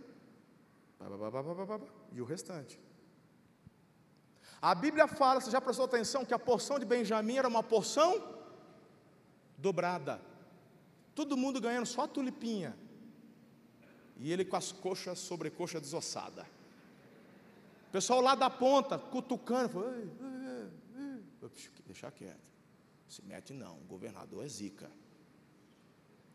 [2.12, 2.80] E o restante.
[4.62, 8.38] A Bíblia fala, você já prestou atenção, que a porção de Benjamim era uma porção
[9.58, 10.20] dobrada.
[11.16, 12.78] Todo mundo ganhando só a tulipinha.
[14.18, 16.46] E ele com as coxas, sobrecoxa desossada.
[17.88, 21.70] O pessoal lá da ponta, cutucando, falou, ei, ei, ei.
[21.86, 22.49] deixar quieto.
[23.10, 24.90] Se mete não, o governador é zica.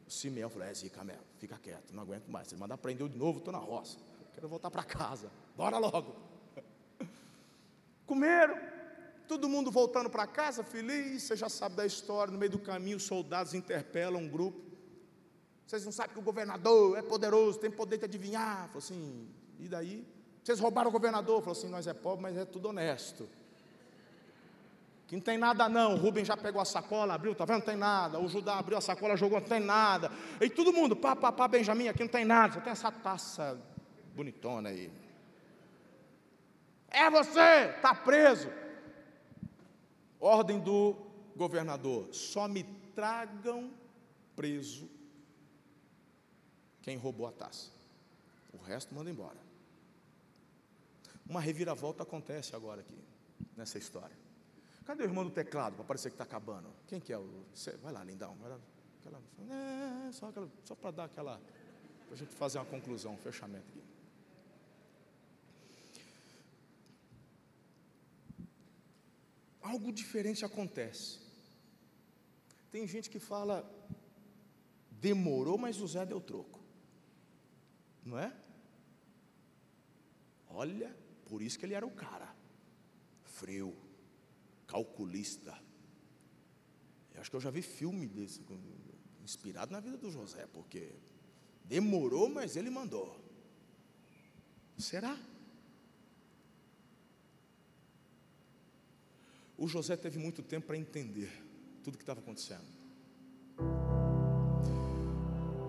[0.07, 2.49] O Simeão falou, é zica mesmo, fica quieto, não aguento mais.
[2.49, 3.97] Você manda prender de novo, estou na roça.
[4.35, 5.31] Quero voltar para casa.
[5.57, 6.17] Bora logo.
[8.05, 8.59] Comeram,
[9.29, 12.97] todo mundo voltando para casa, feliz, você já sabe da história, no meio do caminho,
[12.97, 14.61] os soldados interpelam um grupo.
[15.65, 18.67] Vocês não sabem que o governador é poderoso, tem poder de adivinhar.
[18.67, 19.29] Falou assim,
[19.61, 20.07] e daí?
[20.43, 21.41] Vocês roubaram o governador?
[21.41, 23.29] Falou assim, nós é pobre, mas é tudo honesto.
[25.07, 25.95] Que não tem nada não.
[25.95, 27.59] O Rubem já pegou a sacola, abriu, tá vendo?
[27.59, 28.19] Não tem nada.
[28.19, 30.11] O Judá abriu a sacola, jogou, não tem nada.
[30.41, 32.55] E todo mundo, pá, pá, pá, Benjamin, aqui não tem nada.
[32.55, 33.61] Só tem essa taça
[34.15, 34.91] bonitona aí.
[36.89, 38.49] É você, está preso.
[40.19, 40.97] Ordem do
[41.37, 42.63] governador: só me
[42.95, 43.71] tragam
[44.35, 44.89] preso
[46.81, 47.71] quem roubou a taça.
[48.53, 49.39] O resto manda embora.
[51.29, 52.99] Uma reviravolta acontece agora aqui,
[53.57, 54.24] nessa história.
[54.85, 56.69] Cadê o irmão do teclado para parecer que está acabando?
[56.87, 57.45] Quem que é o.
[57.83, 58.35] Vai lá, lindão.
[58.37, 58.59] Vai lá.
[59.01, 59.23] Aquela,
[60.09, 60.33] é, só,
[60.63, 61.41] só para dar aquela.
[62.07, 63.83] Para a gente fazer uma conclusão, um fechamento aqui.
[69.63, 71.19] Algo diferente acontece.
[72.71, 73.65] Tem gente que fala,
[74.91, 76.61] demorou, mas o Zé deu troco.
[78.05, 78.31] Não é?
[80.51, 82.35] Olha, por isso que ele era o cara.
[83.23, 83.84] Frio
[84.75, 85.57] calculista.
[87.15, 88.41] Eu acho que eu já vi filme desse,
[89.23, 90.91] inspirado na vida do José, porque
[91.65, 93.17] demorou, mas ele mandou.
[94.77, 95.17] Será?
[99.57, 101.31] O José teve muito tempo para entender
[101.85, 102.67] tudo que estava acontecendo.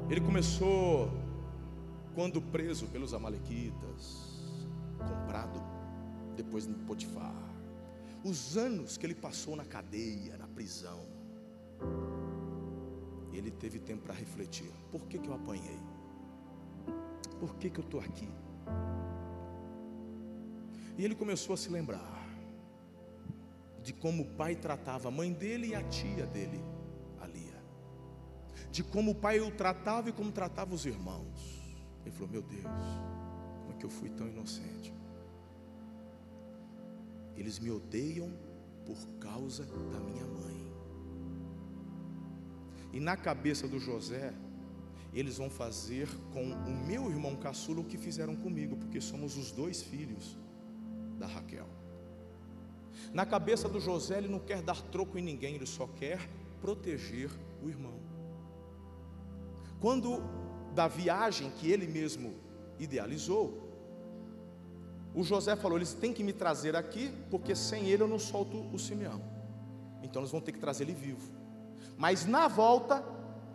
[0.09, 1.11] Ele começou
[2.15, 4.41] quando preso pelos amalequitas,
[4.97, 5.61] comprado
[6.35, 7.54] depois de Potifar
[8.25, 11.05] os anos que ele passou na cadeia, na prisão,
[13.31, 15.79] ele teve tempo para refletir: por que, que eu apanhei?
[17.39, 18.27] Por que, que eu estou aqui?
[20.97, 22.25] E ele começou a se lembrar
[23.83, 26.59] de como o pai tratava a mãe dele e a tia dele,
[27.21, 27.61] a Lia,
[28.71, 31.61] de como o pai o tratava e como tratava os irmãos.
[32.01, 34.91] Ele falou: Meu Deus, como é que eu fui tão inocente?
[37.35, 38.31] Eles me odeiam
[38.85, 40.65] por causa da minha mãe.
[42.93, 44.33] E na cabeça do José,
[45.13, 49.51] eles vão fazer com o meu irmão caçula o que fizeram comigo, porque somos os
[49.51, 50.37] dois filhos
[51.17, 51.67] da Raquel.
[53.13, 56.19] Na cabeça do José, ele não quer dar troco em ninguém, ele só quer
[56.61, 57.29] proteger
[57.61, 57.99] o irmão.
[59.79, 60.21] Quando
[60.73, 62.33] da viagem que ele mesmo
[62.79, 63.64] idealizou,
[65.15, 68.57] o José falou: eles têm que me trazer aqui, porque sem ele eu não solto
[68.73, 69.21] o Simeão.
[70.03, 71.31] Então eles vão ter que trazer ele vivo.
[71.97, 73.03] Mas na volta,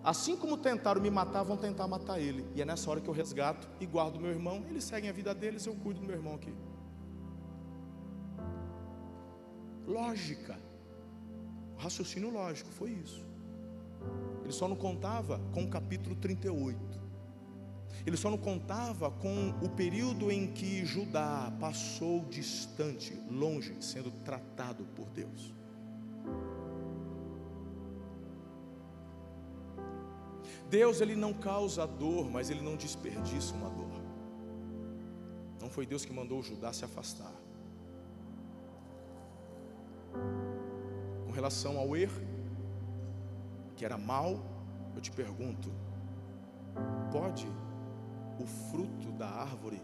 [0.02, 2.44] assim como tentaram me matar, vão tentar matar ele.
[2.54, 4.64] E é nessa hora que eu resgato e guardo meu irmão.
[4.68, 6.52] Eles seguem a vida deles, eu cuido do meu irmão aqui.
[9.90, 10.56] lógica,
[11.76, 13.26] raciocínio lógico, foi isso.
[14.42, 16.89] Ele só não contava com o capítulo 38.
[18.06, 24.84] Ele só não contava com o período em que Judá passou distante, longe, sendo tratado
[24.96, 25.54] por Deus.
[30.68, 34.00] Deus ele não causa dor, mas ele não desperdiça uma dor.
[35.60, 37.32] Não foi Deus que mandou Judá se afastar.
[41.26, 42.22] Com relação ao erro,
[43.76, 44.40] que era mal,
[44.94, 45.70] eu te pergunto:
[47.12, 47.46] pode
[48.40, 49.82] o fruto da árvore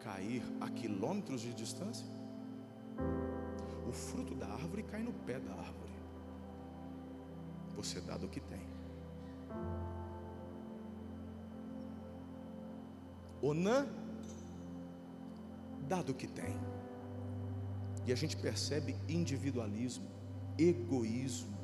[0.00, 2.06] cair a quilômetros de distância?
[3.88, 5.92] O fruto da árvore cai no pé da árvore.
[7.76, 8.66] Você dá do que tem.
[13.40, 13.86] Onã
[15.88, 16.54] dá do que tem.
[18.06, 20.08] E a gente percebe individualismo,
[20.58, 21.56] egoísmo.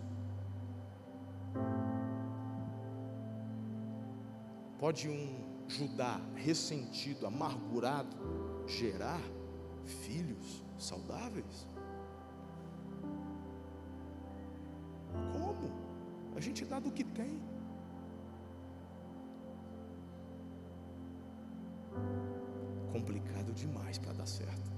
[4.78, 8.16] Pode um Judá ressentido, amargurado,
[8.66, 9.20] gerar
[9.84, 11.68] filhos saudáveis?
[15.32, 15.70] Como?
[16.34, 17.40] A gente dá do que tem.
[22.90, 24.72] Complicado demais para dar certo.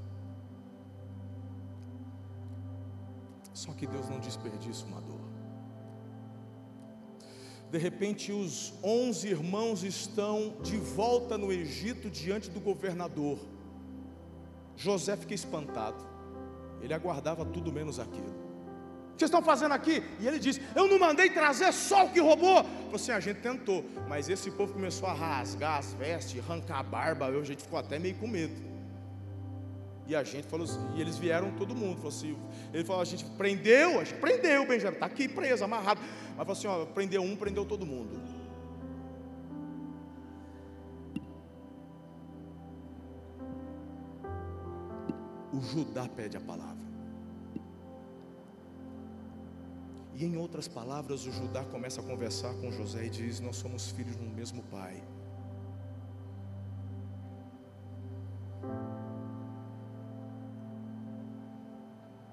[3.55, 5.30] Só que Deus não desperdiça uma dor.
[7.71, 13.39] De repente, os onze irmãos estão de volta no Egito diante do governador.
[14.77, 16.05] José fica espantado.
[16.81, 18.29] Ele aguardava tudo menos aquilo.
[18.29, 20.03] O que vocês estão fazendo aqui?
[20.19, 22.65] E ele diz: Eu não mandei trazer só o que roubou.
[22.65, 26.83] Falei assim: A gente tentou, mas esse povo começou a rasgar as vestes, arrancar a
[26.83, 27.27] barba.
[27.27, 28.70] A gente ficou até meio com medo.
[30.11, 31.95] E a gente falou assim, e eles vieram todo mundo.
[31.99, 32.37] Falou assim,
[32.75, 36.01] ele falou: A gente prendeu, a gente prendeu o Benjamin, está aqui preso, amarrado.
[36.01, 38.21] Mas falou assim: ó, prendeu um, prendeu todo mundo.
[45.53, 46.91] O Judá pede a palavra.
[50.13, 53.93] E em outras palavras, o Judá começa a conversar com José e diz: Nós somos
[53.93, 55.01] filhos um mesmo pai.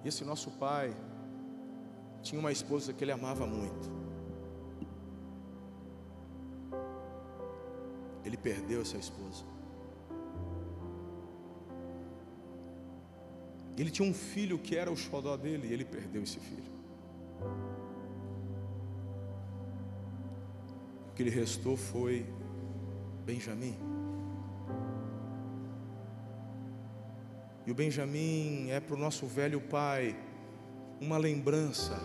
[0.04, 0.96] Esse nosso pai
[2.22, 3.92] tinha uma esposa que ele amava muito.
[8.24, 9.44] Ele perdeu essa esposa.
[13.78, 16.72] Ele tinha um filho que era o xodó dele e ele perdeu esse filho.
[21.10, 22.26] O que lhe restou foi
[23.26, 23.97] Benjamim.
[27.68, 30.16] E o Benjamim é para o nosso velho pai
[31.02, 32.00] uma lembrança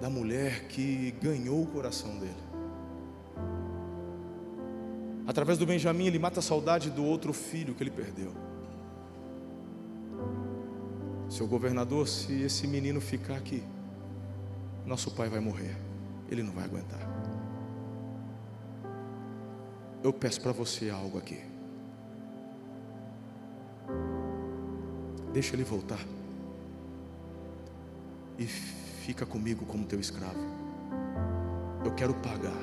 [0.00, 2.48] da mulher que ganhou o coração dele.
[5.26, 8.32] Através do Benjamim, ele mata a saudade do outro filho que ele perdeu.
[11.28, 13.64] Seu governador, se esse menino ficar aqui,
[14.86, 15.76] nosso pai vai morrer,
[16.30, 17.00] ele não vai aguentar.
[20.04, 21.57] Eu peço para você algo aqui.
[25.38, 26.04] Deixa ele voltar.
[28.36, 30.40] E fica comigo como teu escravo.
[31.84, 32.60] Eu quero pagar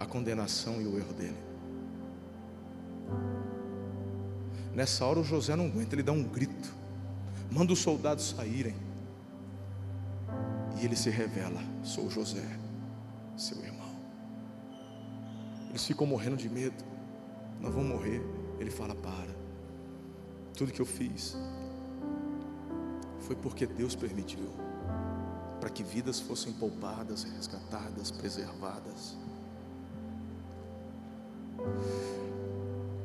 [0.00, 1.36] a condenação e o erro dele.
[4.74, 6.74] Nessa hora o José não aguenta, ele dá um grito,
[7.50, 8.74] manda os soldados saírem,
[10.80, 12.48] e ele se revela: sou José,
[13.36, 13.90] seu irmão.
[15.68, 16.82] Eles ficam morrendo de medo,
[17.60, 18.22] não vão morrer.
[18.58, 19.47] Ele fala: para,
[20.58, 21.36] tudo que eu fiz
[23.20, 24.50] foi porque Deus permitiu
[25.60, 29.16] para que vidas fossem poupadas, resgatadas, preservadas.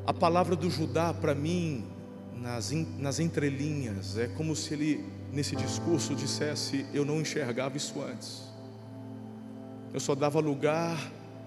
[0.06, 1.86] A palavra do Judá para mim,
[2.36, 8.44] nas, nas entrelinhas, é como se ele, nesse discurso, dissesse: Eu não enxergava isso antes,
[9.94, 10.98] eu só dava lugar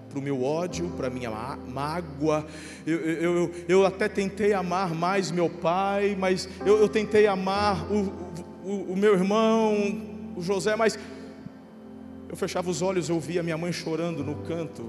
[0.07, 2.45] para o meu ódio, para a minha mágoa.
[2.85, 7.85] Eu, eu, eu, eu, até tentei amar mais meu pai, mas eu, eu tentei amar
[7.91, 8.13] o,
[8.63, 9.73] o, o, meu irmão,
[10.35, 10.97] o José, mas
[12.29, 14.85] eu fechava os olhos, eu via minha mãe chorando no canto,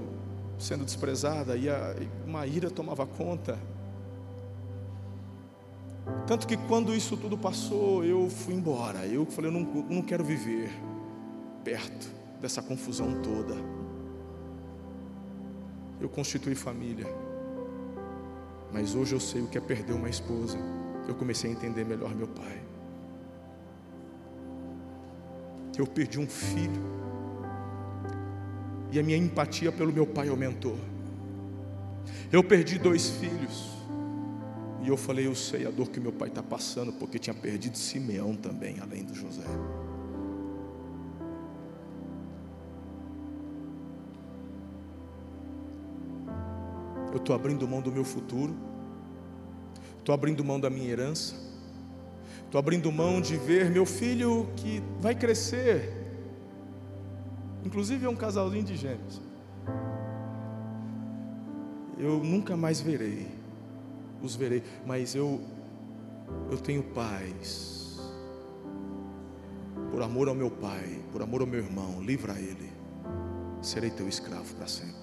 [0.57, 1.95] sendo desprezada, e, a,
[2.25, 3.57] uma ira tomava conta.
[6.25, 9.05] Tanto que quando isso tudo passou, eu fui embora.
[9.05, 10.71] Eu falei, eu não, não quero viver
[11.63, 12.09] perto
[12.41, 13.78] dessa confusão toda
[15.99, 17.07] eu constituí família.
[18.71, 20.57] Mas hoje eu sei o que é perder uma esposa.
[21.07, 22.61] eu comecei a entender melhor meu pai.
[25.75, 26.81] Eu perdi um filho,
[28.91, 30.77] e a minha empatia pelo meu pai aumentou.
[32.31, 33.69] Eu perdi dois filhos,
[34.83, 37.77] e eu falei: Eu sei a dor que meu pai está passando, porque tinha perdido
[37.77, 39.45] Simeão também, além do José.
[47.11, 48.55] Eu estou abrindo mão do meu futuro,
[49.97, 51.35] estou abrindo mão da minha herança,
[52.45, 55.91] estou abrindo mão de ver meu filho que vai crescer,
[57.65, 59.21] inclusive é um casalzinho de gêmeos.
[61.97, 63.27] Eu nunca mais verei,
[64.21, 65.41] os verei, mas eu,
[66.51, 67.99] eu tenho paz,
[69.91, 72.71] por amor ao meu pai, por amor ao meu irmão, livra ele,
[73.61, 74.98] serei teu escravo para sempre.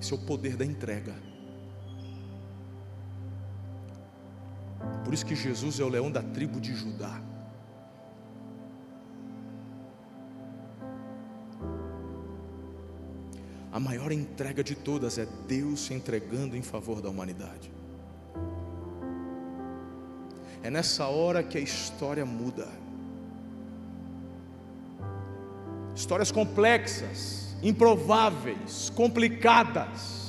[0.00, 1.14] Esse é o poder da entrega.
[5.04, 7.22] Por isso que Jesus é o leão da tribo de Judá.
[13.76, 17.70] A maior entrega de todas é Deus se entregando em favor da humanidade.
[20.62, 22.66] É nessa hora que a história muda.
[25.94, 30.26] Histórias complexas, improváveis, complicadas.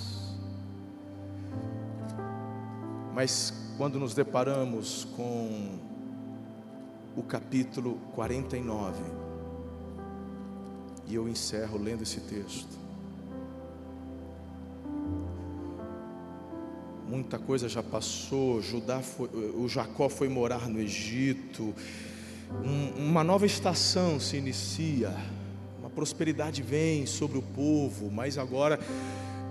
[3.14, 5.80] Mas quando nos deparamos com
[7.16, 9.02] o capítulo 49,
[11.08, 12.78] e eu encerro lendo esse texto.
[17.08, 21.74] Muita coisa já passou, Judá foi, o Jacó foi morar no Egito,
[22.64, 25.16] um, uma nova estação se inicia
[25.98, 28.80] prosperidade vem sobre o povo, mas agora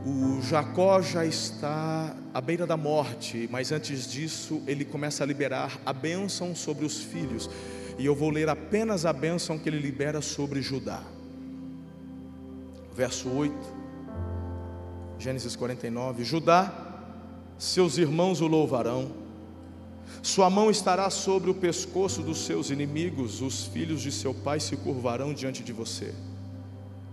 [0.07, 5.77] o Jacó já está à beira da morte, mas antes disso ele começa a liberar
[5.85, 7.51] a bênção sobre os filhos,
[7.99, 11.03] e eu vou ler apenas a bênção que ele libera sobre Judá.
[12.95, 13.53] Verso 8,
[15.19, 16.73] Gênesis 49: Judá,
[17.59, 19.11] seus irmãos o louvarão,
[20.23, 24.77] sua mão estará sobre o pescoço dos seus inimigos, os filhos de seu pai se
[24.77, 26.15] curvarão diante de você.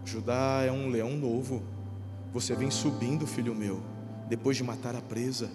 [0.05, 1.63] Judá é um leão novo.
[2.33, 3.81] Você vem subindo, filho meu,
[4.27, 5.49] depois de matar a presa.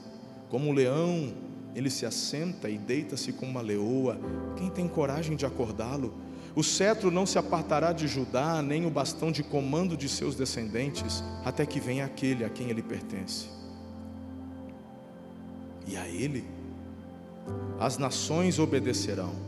[0.48, 1.32] Como um leão,
[1.74, 4.18] ele se assenta e deita-se como uma leoa.
[4.56, 6.14] Quem tem coragem de acordá-lo?
[6.54, 11.22] O cetro não se apartará de Judá, nem o bastão de comando de seus descendentes,
[11.44, 13.48] até que venha aquele a quem ele pertence.
[15.86, 16.44] E a ele
[17.78, 19.47] as nações obedecerão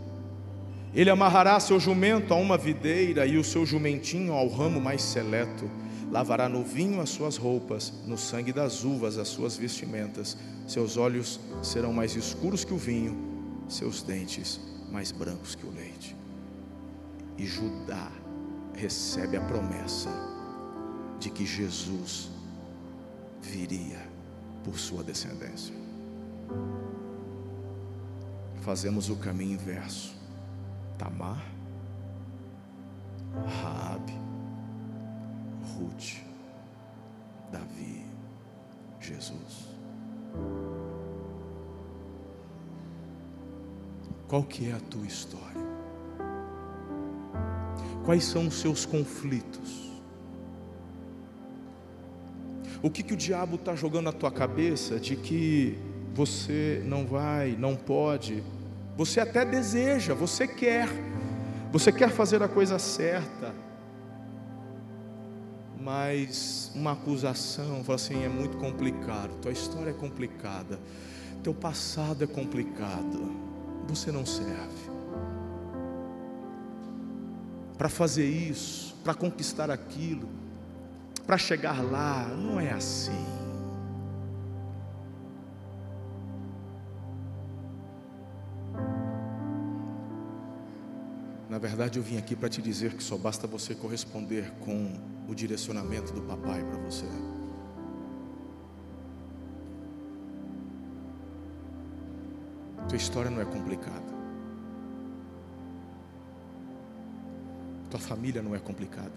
[0.93, 5.71] ele amarrará seu jumento a uma videira e o seu jumentinho ao ramo mais seleto.
[6.11, 10.37] Lavará no vinho as suas roupas, no sangue das uvas as suas vestimentas.
[10.67, 13.17] Seus olhos serão mais escuros que o vinho,
[13.69, 14.61] seus dentes
[14.91, 16.17] mais brancos que o leite.
[17.39, 18.11] E Judá
[18.75, 20.11] recebe a promessa
[21.21, 22.29] de que Jesus
[23.41, 24.01] viria
[24.65, 25.75] por sua descendência.
[28.63, 30.20] Fazemos o caminho inverso
[31.01, 31.43] Tamar,
[33.63, 34.13] Raabe,
[35.73, 36.21] Ruth,
[37.51, 38.05] Davi,
[39.01, 39.71] Jesus.
[44.29, 45.65] Qual que é a tua história?
[48.05, 49.91] Quais são os seus conflitos?
[52.83, 55.79] O que, que o diabo está jogando na tua cabeça de que
[56.13, 58.43] você não vai, não pode,
[59.01, 60.87] você até deseja, você quer,
[61.73, 63.55] você quer fazer a coisa certa,
[65.81, 70.79] mas uma acusação, fala assim, é muito complicado, tua história é complicada,
[71.43, 73.35] teu passado é complicado,
[73.89, 74.91] você não serve.
[77.79, 80.29] Para fazer isso, para conquistar aquilo,
[81.27, 83.40] para chegar lá, não é assim.
[91.61, 94.99] Verdade, eu vim aqui para te dizer que só basta você corresponder com
[95.29, 97.05] o direcionamento do papai para você.
[102.89, 104.11] Tua história não é complicada.
[107.91, 109.13] Tua família não é complicada.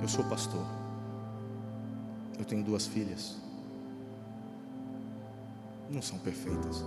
[0.00, 0.64] Eu sou pastor.
[2.38, 3.49] Eu tenho duas filhas
[5.90, 6.84] não são perfeitas.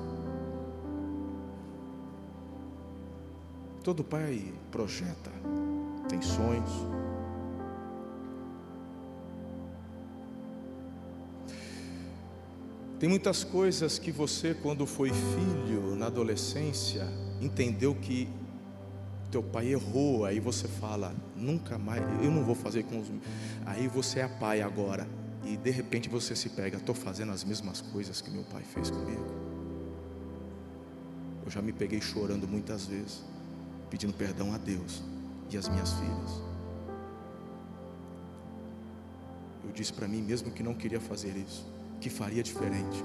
[3.84, 5.30] Todo pai projeta,
[6.08, 6.72] tem sonhos.
[12.98, 17.06] Tem muitas coisas que você, quando foi filho na adolescência,
[17.42, 18.30] entendeu que
[19.30, 23.12] teu pai errou, aí você fala, nunca mais, eu não vou fazer com os.
[23.66, 25.06] Aí você é pai agora,
[25.46, 28.90] e de repente você se pega, estou fazendo as mesmas coisas que meu pai fez
[28.90, 29.26] comigo.
[31.46, 33.24] Eu já me peguei chorando muitas vezes,
[33.90, 35.04] pedindo perdão a Deus
[35.50, 36.42] e às minhas filhas.
[39.66, 41.74] Eu disse para mim mesmo que não queria fazer isso
[42.04, 43.02] que faria diferente.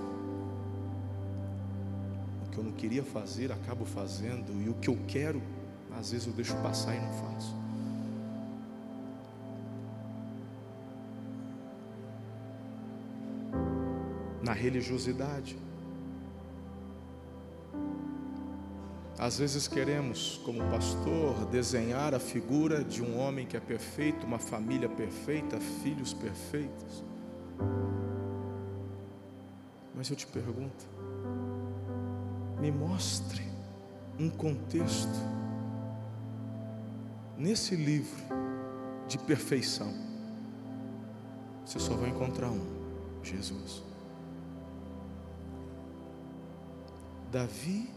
[2.45, 5.41] O que eu não queria fazer, acabo fazendo, e o que eu quero,
[5.97, 7.55] às vezes eu deixo passar e não faço.
[14.49, 15.59] Na religiosidade,
[19.19, 24.39] Às vezes queremos, como pastor, desenhar a figura de um homem que é perfeito, uma
[24.39, 27.05] família perfeita, filhos perfeitos.
[29.93, 30.87] Mas eu te pergunto,
[32.61, 33.43] me mostre
[34.21, 35.19] um contexto
[37.37, 38.23] nesse livro
[39.09, 39.93] de perfeição.
[41.67, 42.65] Você só vai encontrar um:
[43.21, 43.88] Jesus.
[47.31, 47.89] Davi,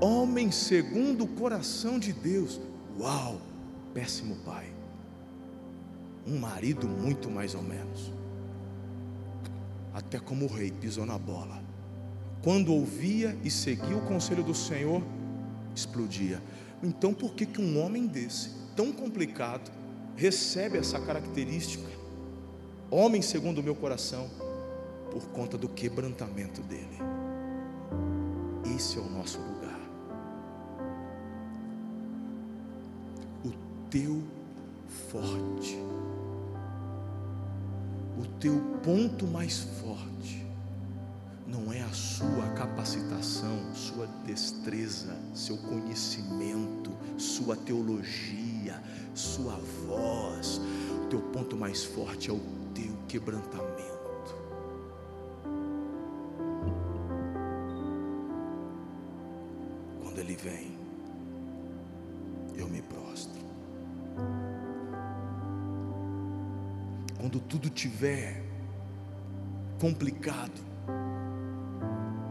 [0.00, 2.60] homem segundo o coração de Deus.
[2.98, 3.40] Uau,
[3.94, 4.72] péssimo pai.
[6.26, 8.12] Um marido muito mais ou menos
[9.92, 11.62] até como o rei pisou na bola.
[12.42, 15.02] Quando ouvia e seguia o conselho do Senhor,
[15.74, 16.42] explodia.
[16.82, 19.70] Então, por que, que um homem desse, tão complicado,
[20.16, 21.88] recebe essa característica?
[22.90, 24.28] Homem segundo o meu coração,
[25.10, 27.11] por conta do quebrantamento dele.
[28.82, 29.78] Esse é o nosso lugar.
[33.44, 33.52] O
[33.88, 34.20] teu
[35.08, 35.78] forte
[38.18, 40.44] o teu ponto mais forte
[41.46, 48.82] não é a sua capacitação, sua destreza, seu conhecimento, sua teologia,
[49.14, 50.60] sua voz.
[51.04, 52.40] O teu ponto mais forte é o
[52.74, 54.01] teu quebrantamento.
[68.02, 68.42] Tudo tiver
[69.78, 70.60] complicado,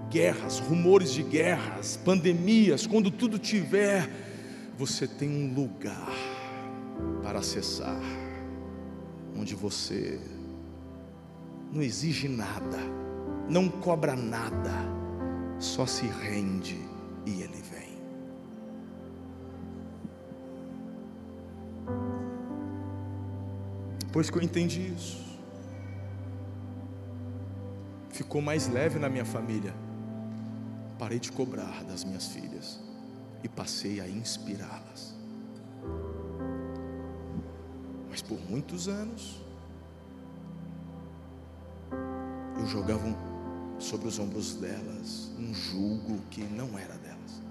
[0.10, 4.10] guerras, rumores de guerras, pandemias, quando tudo tiver,
[4.78, 6.12] você tem um lugar
[7.24, 8.02] para acessar,
[9.38, 10.20] onde você
[11.72, 12.80] não exige nada,
[13.50, 14.74] não cobra nada,
[15.58, 16.78] só se rende
[17.26, 17.92] e Ele vem.
[24.06, 25.31] Depois que eu entendi isso,
[28.12, 29.74] ficou mais leve na minha família.
[30.98, 32.80] Parei de cobrar das minhas filhas
[33.44, 35.16] e passei a inspirá-las.
[38.10, 39.42] Mas por muitos anos,
[42.60, 43.04] eu jogava
[43.80, 47.42] sobre os ombros delas um julgo que não era delas.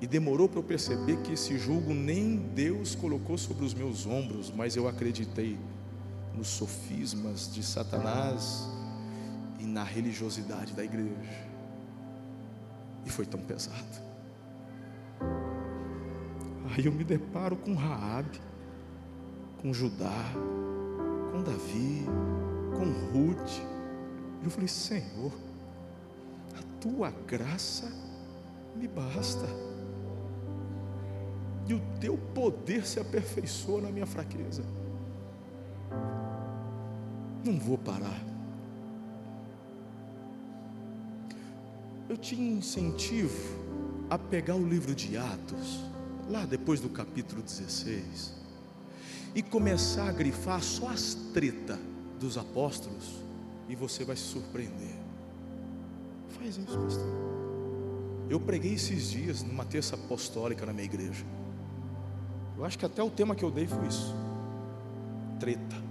[0.00, 4.50] E demorou para eu perceber que esse julgo nem Deus colocou sobre os meus ombros,
[4.50, 5.58] mas eu acreditei
[6.34, 8.66] nos sofismas de Satanás
[9.60, 11.50] e na religiosidade da igreja.
[13.04, 14.10] E foi tão pesado.
[16.72, 18.40] Aí eu me deparo com Raabe,
[19.60, 20.24] com Judá,
[21.32, 22.06] com Davi,
[22.74, 23.60] com Ruth.
[24.42, 25.32] Eu falei: Senhor,
[26.58, 27.90] a tua graça
[28.76, 29.46] me basta
[31.66, 34.64] e o teu poder se aperfeiçoa na minha fraqueza.
[37.44, 38.29] Não vou parar.
[42.10, 43.56] Eu te incentivo
[44.10, 45.78] a pegar o livro de Atos,
[46.28, 48.34] lá depois do capítulo 16,
[49.32, 51.78] e começar a grifar só as tretas
[52.18, 53.22] dos apóstolos,
[53.68, 54.96] e você vai se surpreender.
[56.30, 57.06] Faz isso, pastor.
[58.28, 61.24] Eu preguei esses dias numa terça apostólica na minha igreja.
[62.58, 64.12] Eu acho que até o tema que eu dei foi isso:
[65.38, 65.89] treta.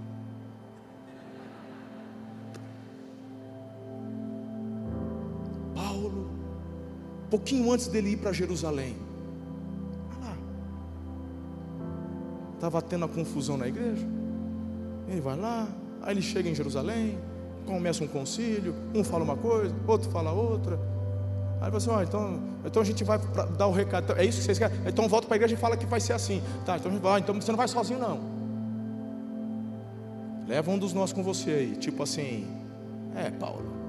[7.30, 8.96] Pouquinho antes dele ir para Jerusalém,
[10.10, 10.36] olha lá,
[12.54, 14.06] estava tendo a confusão na igreja.
[15.08, 15.68] Ele vai lá,
[16.02, 17.18] aí ele chega em Jerusalém,
[17.66, 20.78] começa um concílio, um fala uma coisa, outro fala outra.
[21.60, 23.18] Aí você, assim, então, então a gente vai
[23.56, 24.04] dar o recado.
[24.04, 24.76] Então, é isso que vocês querem?
[24.86, 26.42] Então volta para a igreja e fala que vai ser assim.
[26.64, 28.18] Tá, então, vai, então você não vai sozinho não.
[30.48, 31.76] Leva um dos nós com você aí.
[31.76, 32.46] Tipo assim,
[33.14, 33.30] é.
[33.30, 33.79] Paulo.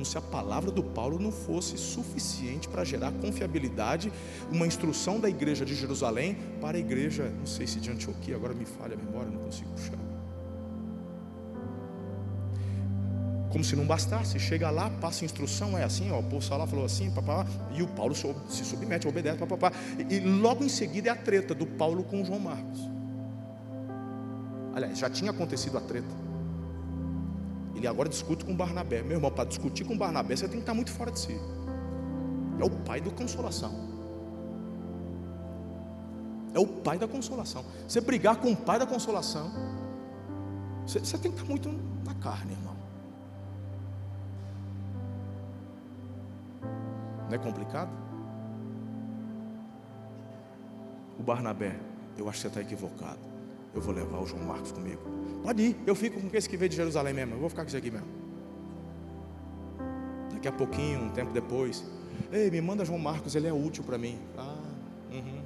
[0.00, 4.10] Como se a palavra do Paulo não fosse suficiente para gerar confiabilidade,
[4.50, 8.54] uma instrução da igreja de Jerusalém para a igreja, não sei se de Antioquia, agora
[8.54, 9.98] me falha a memória, não consigo puxar.
[13.50, 16.86] Como se não bastasse, chega lá, passa instrução, é assim, ó, o povo lá falou
[16.86, 19.70] assim, papá, e o Paulo se submete, obedece, papá,
[20.08, 22.80] e logo em seguida é a treta do Paulo com João Marcos.
[24.74, 26.29] Aliás, já tinha acontecido a treta.
[27.80, 29.02] Ele agora discute com Barnabé.
[29.02, 31.40] Meu irmão, para discutir com Barnabé, você tem que estar muito fora de si.
[32.58, 33.72] É o pai da consolação.
[36.52, 37.64] É o pai da consolação.
[37.88, 39.50] Você brigar com o pai da consolação,
[40.86, 41.70] você, você tem que estar muito
[42.04, 42.76] na carne, irmão.
[47.30, 47.88] Não é complicado?
[51.18, 51.80] O Barnabé,
[52.18, 53.29] eu acho que você está equivocado.
[53.74, 55.00] Eu vou levar o João Marcos comigo.
[55.42, 57.34] Pode ir, eu fico com esse que veio de Jerusalém mesmo.
[57.34, 58.06] Eu vou ficar com esse aqui mesmo.
[60.32, 61.84] Daqui a pouquinho, um tempo depois.
[62.32, 64.18] Ei, me manda João Marcos, ele é útil para mim.
[64.36, 64.56] Ah,
[65.12, 65.40] uhum.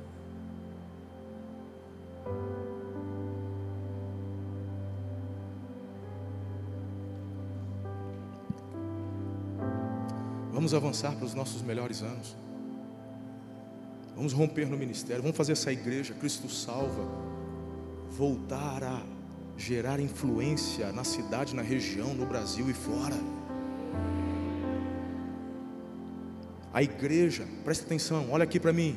[10.53, 12.37] Vamos avançar para os nossos melhores anos.
[14.15, 15.21] Vamos romper no ministério.
[15.21, 17.05] Vamos fazer essa igreja, Cristo salva,
[18.17, 19.03] voltar a
[19.57, 23.17] gerar influência na cidade, na região, no Brasil e fora.
[26.73, 28.97] A igreja, presta atenção, olha aqui para mim.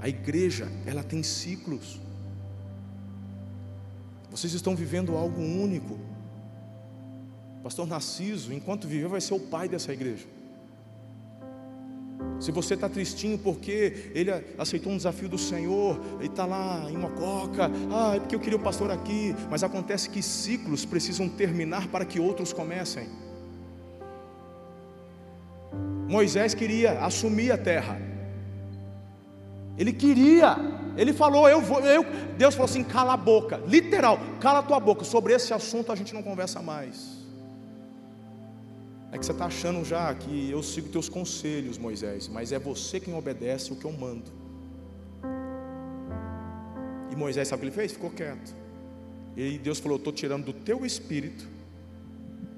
[0.00, 2.00] A igreja, ela tem ciclos.
[4.30, 5.98] Vocês estão vivendo algo único.
[7.62, 10.35] Pastor Narciso, enquanto viver, vai ser o pai dessa igreja.
[12.38, 16.96] Se você está tristinho porque ele aceitou um desafio do Senhor e está lá em
[16.96, 21.88] Mococa, ah, é porque eu queria o pastor aqui, mas acontece que ciclos precisam terminar
[21.88, 23.08] para que outros comecem.
[26.08, 28.00] Moisés queria assumir a terra,
[29.78, 30.56] ele queria,
[30.96, 32.04] ele falou, eu vou, eu,
[32.38, 35.96] Deus falou assim: cala a boca, literal, cala a tua boca, sobre esse assunto a
[35.96, 37.15] gente não conversa mais.
[39.16, 43.00] É que você está achando já que eu sigo teus conselhos, Moisés, mas é você
[43.00, 44.30] quem obedece o que eu mando.
[47.10, 47.92] E Moisés sabe o que ele fez?
[47.92, 48.54] Ficou quieto.
[49.34, 51.48] E Deus falou: estou tirando do teu espírito,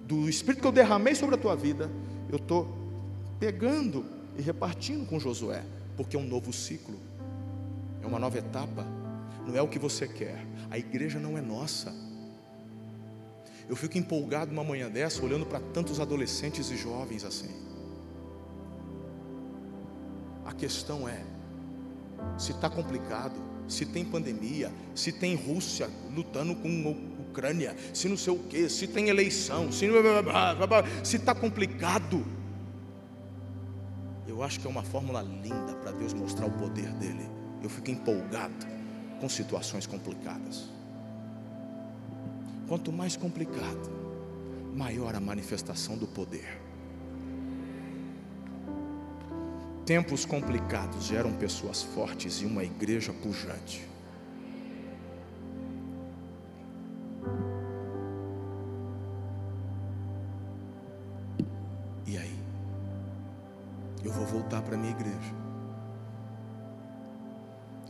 [0.05, 1.89] do espírito que eu derramei sobre a tua vida,
[2.29, 2.77] eu estou
[3.39, 4.05] pegando
[4.37, 5.63] e repartindo com Josué,
[5.97, 6.99] porque é um novo ciclo,
[8.03, 8.85] é uma nova etapa,
[9.47, 11.95] não é o que você quer, a igreja não é nossa,
[13.69, 17.51] eu fico empolgado uma manhã dessa, olhando para tantos adolescentes e jovens assim.
[20.45, 21.23] A questão é:
[22.39, 23.35] se está complicado,
[23.69, 26.97] se tem pandemia, se tem Rússia lutando com
[27.29, 29.87] Ucrânia, se não sei o que, se tem eleição, se
[31.17, 32.25] está complicado.
[34.27, 37.29] Eu acho que é uma fórmula linda para Deus mostrar o poder dele.
[37.63, 38.67] Eu fico empolgado
[39.21, 40.78] com situações complicadas.
[42.69, 43.91] Quanto mais complicado,
[44.75, 46.61] maior a manifestação do poder.
[49.87, 53.89] Tempos complicados geram pessoas fortes e uma igreja pujante.
[62.07, 62.39] E aí?
[64.05, 65.35] Eu vou voltar para a minha igreja.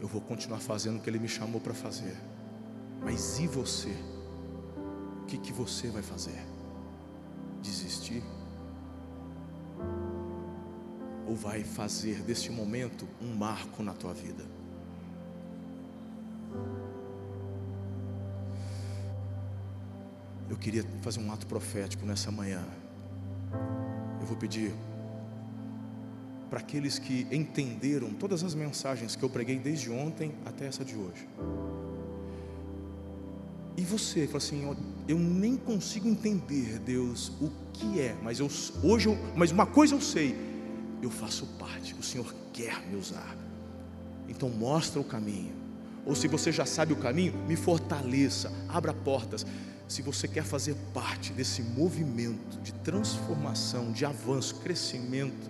[0.00, 2.16] Eu vou continuar fazendo o que ele me chamou para fazer.
[3.02, 3.92] Mas e você?
[5.28, 6.42] Que, que você vai fazer?
[7.62, 8.22] Desistir?
[11.26, 14.42] Ou vai fazer deste momento um marco na tua vida?
[20.48, 22.66] Eu queria fazer um ato profético nessa manhã.
[24.18, 24.72] Eu vou pedir
[26.48, 30.96] para aqueles que entenderam todas as mensagens que eu preguei desde ontem até essa de
[30.96, 31.28] hoje.
[33.78, 34.76] E você, fala assim,
[35.06, 38.50] eu nem consigo entender, Deus, o que é, mas eu,
[38.82, 40.34] hoje, eu, mas uma coisa eu sei,
[41.00, 43.36] eu faço parte, o Senhor quer me usar.
[44.28, 45.52] Então mostra o caminho.
[46.04, 49.46] Ou se você já sabe o caminho, me fortaleça, abra portas.
[49.86, 55.48] Se você quer fazer parte desse movimento de transformação, de avanço, crescimento,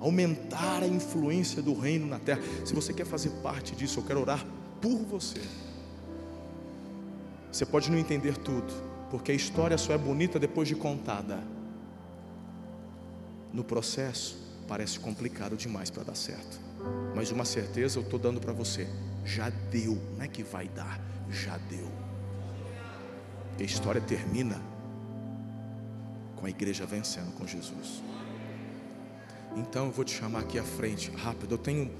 [0.00, 2.40] aumentar a influência do reino na terra.
[2.64, 4.42] Se você quer fazer parte disso, eu quero orar
[4.80, 5.42] por você.
[7.52, 8.72] Você pode não entender tudo,
[9.10, 11.38] Porque a história só é bonita depois de contada.
[13.52, 16.58] No processo, parece complicado demais para dar certo.
[17.14, 18.88] Mas uma certeza eu estou dando para você:
[19.22, 20.98] já deu, não é que vai dar,
[21.28, 21.92] já deu.
[23.58, 24.58] E a história termina
[26.36, 28.02] com a igreja vencendo com Jesus.
[29.54, 31.52] Então eu vou te chamar aqui à frente, rápido.
[31.56, 31.84] Eu tenho